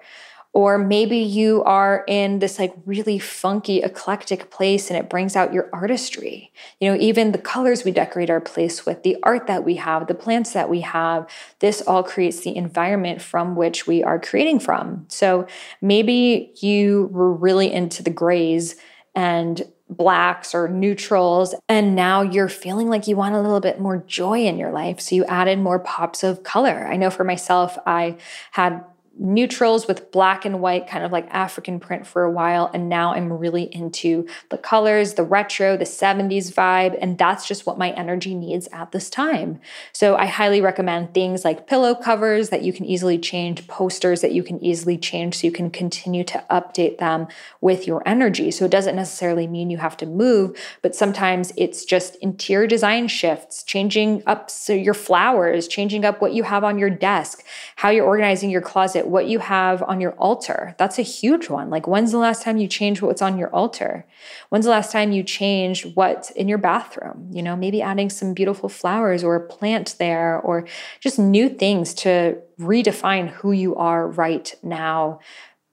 Or 0.57 0.79
maybe 0.79 1.19
you 1.19 1.63
are 1.65 2.03
in 2.07 2.39
this 2.39 2.57
like 2.57 2.73
really 2.87 3.19
funky, 3.19 3.83
eclectic 3.83 4.49
place 4.49 4.89
and 4.89 4.97
it 4.97 5.07
brings 5.07 5.35
out 5.35 5.53
your 5.53 5.69
artistry. 5.71 6.51
You 6.79 6.89
know, 6.89 6.99
even 6.99 7.31
the 7.31 7.37
colors 7.37 7.83
we 7.83 7.91
decorate 7.91 8.31
our 8.31 8.41
place 8.41 8.83
with, 8.83 9.03
the 9.03 9.17
art 9.21 9.45
that 9.45 9.63
we 9.63 9.75
have, 9.75 10.07
the 10.07 10.15
plants 10.15 10.53
that 10.53 10.67
we 10.67 10.81
have, 10.81 11.29
this 11.59 11.83
all 11.83 12.01
creates 12.01 12.39
the 12.39 12.55
environment 12.55 13.21
from 13.21 13.55
which 13.55 13.85
we 13.85 14.03
are 14.03 14.19
creating 14.19 14.59
from. 14.59 15.05
So 15.09 15.45
maybe 15.79 16.51
you 16.59 17.09
were 17.11 17.31
really 17.31 17.71
into 17.71 18.01
the 18.01 18.09
grays 18.09 18.77
and 19.13 19.61
blacks 19.91 20.55
or 20.55 20.67
neutrals. 20.67 21.53
And 21.69 21.95
now 21.95 22.23
you're 22.23 22.49
feeling 22.49 22.89
like 22.89 23.07
you 23.07 23.15
want 23.15 23.35
a 23.35 23.41
little 23.41 23.59
bit 23.59 23.79
more 23.79 23.97
joy 24.07 24.45
in 24.45 24.57
your 24.57 24.71
life. 24.71 25.01
So 25.01 25.13
you 25.13 25.25
added 25.25 25.59
more 25.59 25.77
pops 25.77 26.23
of 26.23 26.41
color. 26.41 26.87
I 26.87 26.95
know 26.95 27.11
for 27.11 27.23
myself, 27.23 27.77
I 27.85 28.17
had 28.53 28.83
neutrals 29.19 29.87
with 29.87 30.11
black 30.11 30.45
and 30.45 30.59
white, 30.59 30.87
kind 30.87 31.03
of 31.03 31.11
like 31.11 31.27
African 31.31 31.79
print 31.79 32.05
for 32.05 32.23
a 32.23 32.31
while. 32.31 32.69
And 32.73 32.89
now 32.89 33.13
I'm 33.13 33.33
really 33.33 33.63
into 33.63 34.27
the 34.49 34.57
colors, 34.57 35.15
the 35.15 35.23
retro, 35.23 35.75
the 35.77 35.85
70s 35.85 36.53
vibe. 36.53 36.97
And 37.01 37.17
that's 37.17 37.47
just 37.47 37.65
what 37.65 37.77
my 37.77 37.91
energy 37.91 38.35
needs 38.35 38.67
at 38.71 38.91
this 38.91 39.09
time. 39.09 39.59
So 39.91 40.15
I 40.15 40.25
highly 40.25 40.61
recommend 40.61 41.13
things 41.13 41.43
like 41.43 41.67
pillow 41.67 41.95
covers 41.95 42.49
that 42.49 42.61
you 42.61 42.71
can 42.71 42.85
easily 42.85 43.17
change, 43.17 43.67
posters 43.67 44.21
that 44.21 44.31
you 44.31 44.43
can 44.43 44.63
easily 44.63 44.97
change 44.97 45.35
so 45.39 45.47
you 45.47 45.53
can 45.53 45.71
continue 45.71 46.23
to 46.25 46.43
update 46.49 46.97
them 46.97 47.27
with 47.61 47.87
your 47.87 48.03
energy. 48.05 48.51
So 48.51 48.65
it 48.65 48.71
doesn't 48.71 48.95
necessarily 48.95 49.47
mean 49.47 49.69
you 49.69 49.77
have 49.77 49.97
to 49.97 50.05
move, 50.05 50.57
but 50.81 50.95
sometimes 50.95 51.51
it's 51.57 51.85
just 51.85 52.15
interior 52.17 52.67
design 52.67 53.07
shifts, 53.07 53.63
changing 53.63 54.23
up 54.25 54.49
so 54.49 54.73
your 54.73 54.93
flowers, 54.93 55.67
changing 55.67 56.05
up 56.05 56.21
what 56.21 56.33
you 56.33 56.43
have 56.43 56.63
on 56.63 56.77
your 56.77 56.89
desk, 56.89 57.43
how 57.77 57.89
you're 57.89 58.05
organizing 58.05 58.49
your 58.49 58.61
closet 58.61 59.06
what 59.07 59.27
you 59.27 59.39
have 59.39 59.81
on 59.83 60.01
your 60.01 60.11
altar. 60.13 60.75
That's 60.77 60.99
a 60.99 61.03
huge 61.03 61.49
one. 61.49 61.69
Like, 61.69 61.87
when's 61.87 62.11
the 62.11 62.17
last 62.17 62.41
time 62.41 62.57
you 62.57 62.67
changed 62.67 63.01
what's 63.01 63.21
on 63.21 63.37
your 63.37 63.49
altar? 63.53 64.05
When's 64.49 64.65
the 64.65 64.71
last 64.71 64.91
time 64.91 65.11
you 65.11 65.23
changed 65.23 65.95
what's 65.95 66.29
in 66.31 66.47
your 66.47 66.57
bathroom? 66.57 67.29
You 67.31 67.41
know, 67.43 67.55
maybe 67.55 67.81
adding 67.81 68.09
some 68.09 68.33
beautiful 68.33 68.69
flowers 68.69 69.23
or 69.23 69.35
a 69.35 69.47
plant 69.47 69.95
there 69.99 70.39
or 70.39 70.67
just 70.99 71.19
new 71.19 71.49
things 71.49 71.93
to 71.95 72.37
redefine 72.59 73.29
who 73.29 73.51
you 73.51 73.75
are 73.75 74.07
right 74.07 74.53
now. 74.63 75.19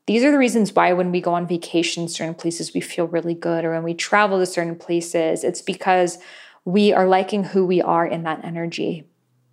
These 0.07 0.23
are 0.23 0.31
the 0.31 0.39
reasons 0.39 0.73
why 0.73 0.93
when 0.93 1.13
we 1.13 1.21
go 1.21 1.35
on 1.35 1.47
vacation 1.47 2.09
certain 2.09 2.35
places 2.35 2.75
we 2.75 2.81
feel 2.81 3.07
really 3.07 3.35
good 3.35 3.65
or 3.65 3.73
when 3.73 3.83
we 3.83 3.95
travel 3.95 4.39
to 4.39 4.45
certain 4.45 4.77
places 4.77 5.45
it's 5.45 5.63
because 5.63 6.19
we 6.65 6.93
are 6.93 7.07
liking 7.07 7.45
who 7.45 7.65
we 7.65 7.81
are 7.81 8.07
in 8.07 8.23
that 8.25 8.45
energy. 8.45 9.05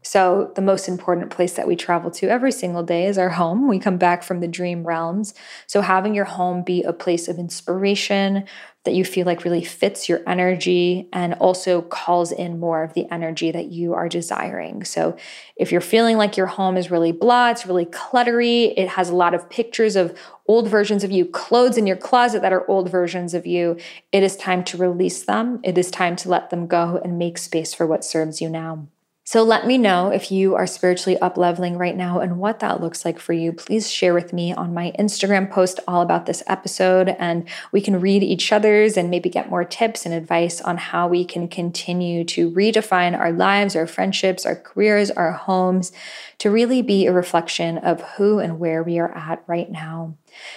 So, 0.04 0.52
the 0.56 0.64
most 0.64 0.88
important 0.88 1.30
place 1.30 1.54
that 1.54 1.68
we 1.68 1.76
travel 1.76 2.10
to 2.12 2.28
every 2.28 2.52
single 2.52 2.82
day 2.82 3.06
is 3.06 3.20
our 3.20 3.30
home. 3.30 3.68
We 3.68 3.78
come 3.78 3.98
back 3.98 4.24
from 4.24 4.40
the 4.40 4.48
dream 4.48 4.84
realms. 4.84 5.36
So, 5.68 5.82
having 5.82 6.16
your 6.16 6.26
home 6.26 6.64
be 6.64 6.82
a 6.82 6.92
place 6.92 7.28
of 7.28 7.38
inspiration 7.38 8.46
that 8.84 8.96
you 8.96 9.06
feel 9.06 9.28
like 9.28 9.44
really 9.44 9.64
fits 9.64 10.10
your 10.10 10.22
energy 10.26 11.08
and 11.14 11.36
also 11.36 11.84
calls 11.84 12.32
in 12.32 12.60
more 12.60 12.84
of 12.84 12.96
the 12.96 13.06
energy 13.12 13.52
that 13.52 13.68
you 13.68 13.94
are 13.94 14.10
desiring. 14.10 14.84
So, 14.84 15.16
if 15.56 15.72
you're 15.72 15.82
feeling 15.82 16.18
like 16.18 16.36
your 16.36 16.48
home 16.48 16.78
is 16.78 16.90
really 16.90 17.12
blah, 17.12 17.52
it's 17.52 17.68
really 17.68 17.86
cluttery, 17.86 18.74
it 18.76 18.90
has 18.90 19.10
a 19.10 19.16
lot 19.16 19.36
of 19.36 19.52
pictures 19.52 19.96
of 19.96 20.18
old 20.48 20.68
versions 20.68 21.04
of 21.04 21.12
you, 21.12 21.26
clothes 21.28 21.78
in 21.78 21.86
your 21.86 21.96
closet 21.96 22.42
that 22.42 22.54
are 22.54 22.68
old 22.68 22.90
versions 22.90 23.36
of 23.36 23.46
you, 23.46 23.78
it 24.12 24.24
is 24.24 24.36
time 24.36 24.64
to 24.64 24.78
release 24.78 25.24
them. 25.24 25.60
It 25.64 25.78
is 25.78 25.92
time 25.92 26.16
to 26.18 26.30
let 26.30 26.50
them 26.50 26.66
go 26.66 27.00
and 27.04 27.20
make 27.20 27.38
space 27.38 27.76
for 27.76 27.86
what 27.86 28.04
serves 28.04 28.42
you 28.42 28.50
now. 28.50 28.88
So 29.32 29.44
let 29.44 29.66
me 29.66 29.78
know 29.78 30.10
if 30.12 30.30
you 30.30 30.56
are 30.56 30.68
spiritually 30.68 31.18
up 31.20 31.38
leveling 31.38 31.78
right 31.78 31.96
now 31.96 32.20
and 32.20 32.38
what 32.38 32.60
that 32.60 32.82
looks 32.82 33.06
like 33.06 33.18
for 33.18 33.32
you. 33.32 33.54
Please 33.54 33.90
share 33.90 34.14
with 34.14 34.34
me 34.34 34.52
on 34.52 34.74
my 34.74 34.92
Instagram 35.00 35.50
post 35.50 35.80
all 35.88 36.02
about 36.02 36.26
this 36.26 36.44
episode, 36.48 37.16
and 37.18 37.48
we 37.72 37.80
can 37.80 38.02
read 38.02 38.24
each 38.24 38.52
other's 38.52 38.98
and 38.98 39.10
maybe 39.10 39.30
get 39.30 39.50
more 39.50 39.64
tips 39.64 40.06
and 40.06 40.14
advice 40.14 40.60
on 40.60 40.76
how 40.76 41.08
we 41.08 41.24
can 41.24 41.48
continue 41.48 42.26
to 42.26 42.52
redefine 42.52 43.18
our 43.18 43.32
lives, 43.32 43.74
our 43.74 43.88
friendships, 43.88 44.46
our 44.46 44.58
careers, 44.58 45.10
our 45.12 45.32
homes 45.32 45.94
to 46.40 46.52
really 46.52 46.82
be 46.82 47.06
a 47.06 47.14
reflection 47.14 47.78
of 47.78 48.02
who 48.18 48.40
and 48.40 48.60
where 48.60 48.84
we 48.84 49.00
are 49.00 49.16
at 49.18 49.42
right 49.48 49.72
now. 49.72 50.14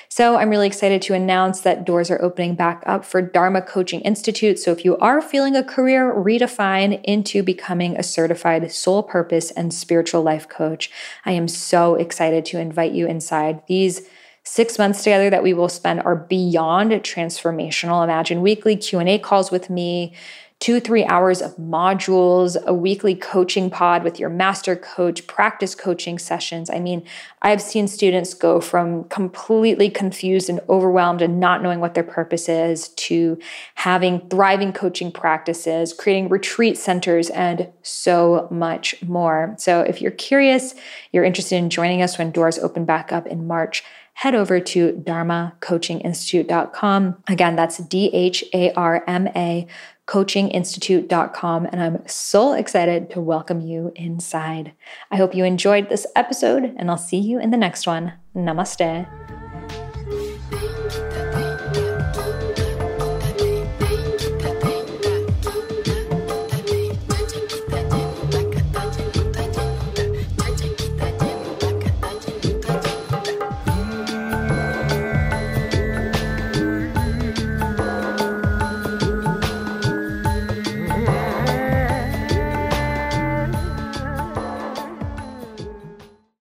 So, 0.08 0.36
I'm 0.36 0.50
really 0.50 0.66
excited 0.66 1.02
to 1.02 1.14
announce 1.14 1.60
that 1.60 1.84
doors 1.84 2.10
are 2.10 2.22
opening 2.22 2.54
back 2.54 2.82
up 2.86 3.04
for 3.04 3.22
Dharma 3.22 3.62
Coaching 3.62 4.00
Institute. 4.00 4.58
So, 4.58 4.72
if 4.72 4.84
you 4.84 4.96
are 4.98 5.20
feeling 5.20 5.56
a 5.56 5.64
career 5.64 6.12
redefine 6.12 7.00
into 7.04 7.42
becoming 7.42 7.96
a 7.96 8.02
certified 8.02 8.70
soul 8.72 9.02
purpose 9.02 9.50
and 9.50 9.72
spiritual 9.72 10.22
life 10.22 10.48
coach, 10.48 10.90
I 11.24 11.32
am 11.32 11.48
so 11.48 11.94
excited 11.94 12.44
to 12.46 12.58
invite 12.58 12.92
you 12.92 13.06
inside. 13.06 13.62
These 13.66 14.02
six 14.44 14.78
months 14.78 15.02
together 15.02 15.30
that 15.30 15.42
we 15.42 15.54
will 15.54 15.70
spend 15.70 16.00
are 16.00 16.16
beyond 16.16 16.92
transformational. 16.92 18.04
Imagine 18.04 18.42
weekly 18.42 18.76
Q&A 18.76 19.18
calls 19.18 19.50
with 19.50 19.70
me, 19.70 20.12
two, 20.60 20.80
three 20.80 21.04
hours 21.04 21.42
of 21.42 21.54
modules, 21.56 22.56
a 22.64 22.72
weekly 22.72 23.14
coaching 23.14 23.68
pod 23.68 24.02
with 24.02 24.18
your 24.18 24.30
master 24.30 24.74
coach, 24.74 25.26
practice 25.26 25.74
coaching 25.74 26.18
sessions. 26.18 26.70
I 26.70 26.80
mean, 26.80 27.04
I've 27.42 27.60
seen 27.60 27.86
students 27.86 28.32
go 28.32 28.60
from 28.60 29.04
completely 29.04 29.90
confused 29.90 30.48
and 30.48 30.60
overwhelmed 30.68 31.20
and 31.20 31.38
not 31.38 31.62
knowing 31.62 31.80
what 31.80 31.92
their 31.92 32.02
purpose 32.02 32.48
is 32.48 32.88
to 32.88 33.38
having 33.74 34.26
thriving 34.30 34.72
coaching 34.72 35.12
practices, 35.12 35.92
creating 35.92 36.30
retreat 36.30 36.78
centers, 36.78 37.28
and 37.30 37.68
so 37.82 38.48
much 38.50 38.94
more. 39.02 39.54
So 39.58 39.80
if 39.82 40.00
you're 40.00 40.12
curious, 40.12 40.74
you're 41.12 41.24
interested 41.24 41.56
in 41.56 41.68
joining 41.68 42.00
us 42.00 42.16
when 42.16 42.30
doors 42.30 42.58
open 42.58 42.86
back 42.86 43.12
up 43.12 43.26
in 43.26 43.46
March 43.46 43.84
head 44.14 44.34
over 44.34 44.58
to 44.60 44.92
dharmacoachinginstitute.com. 44.92 47.16
Again, 47.28 47.56
that's 47.56 47.78
D 47.78 48.10
H 48.12 48.44
A 48.52 48.72
R 48.72 49.02
M 49.06 49.28
A 49.28 49.66
coachinginstitute.com. 50.06 51.66
And 51.66 51.82
I'm 51.82 52.06
so 52.06 52.52
excited 52.52 53.10
to 53.10 53.20
welcome 53.20 53.60
you 53.60 53.92
inside. 53.96 54.72
I 55.10 55.16
hope 55.16 55.34
you 55.34 55.44
enjoyed 55.44 55.88
this 55.88 56.06
episode, 56.14 56.74
and 56.76 56.90
I'll 56.90 56.98
see 56.98 57.18
you 57.18 57.38
in 57.38 57.50
the 57.50 57.56
next 57.56 57.86
one. 57.86 58.12
Namaste. 58.36 59.43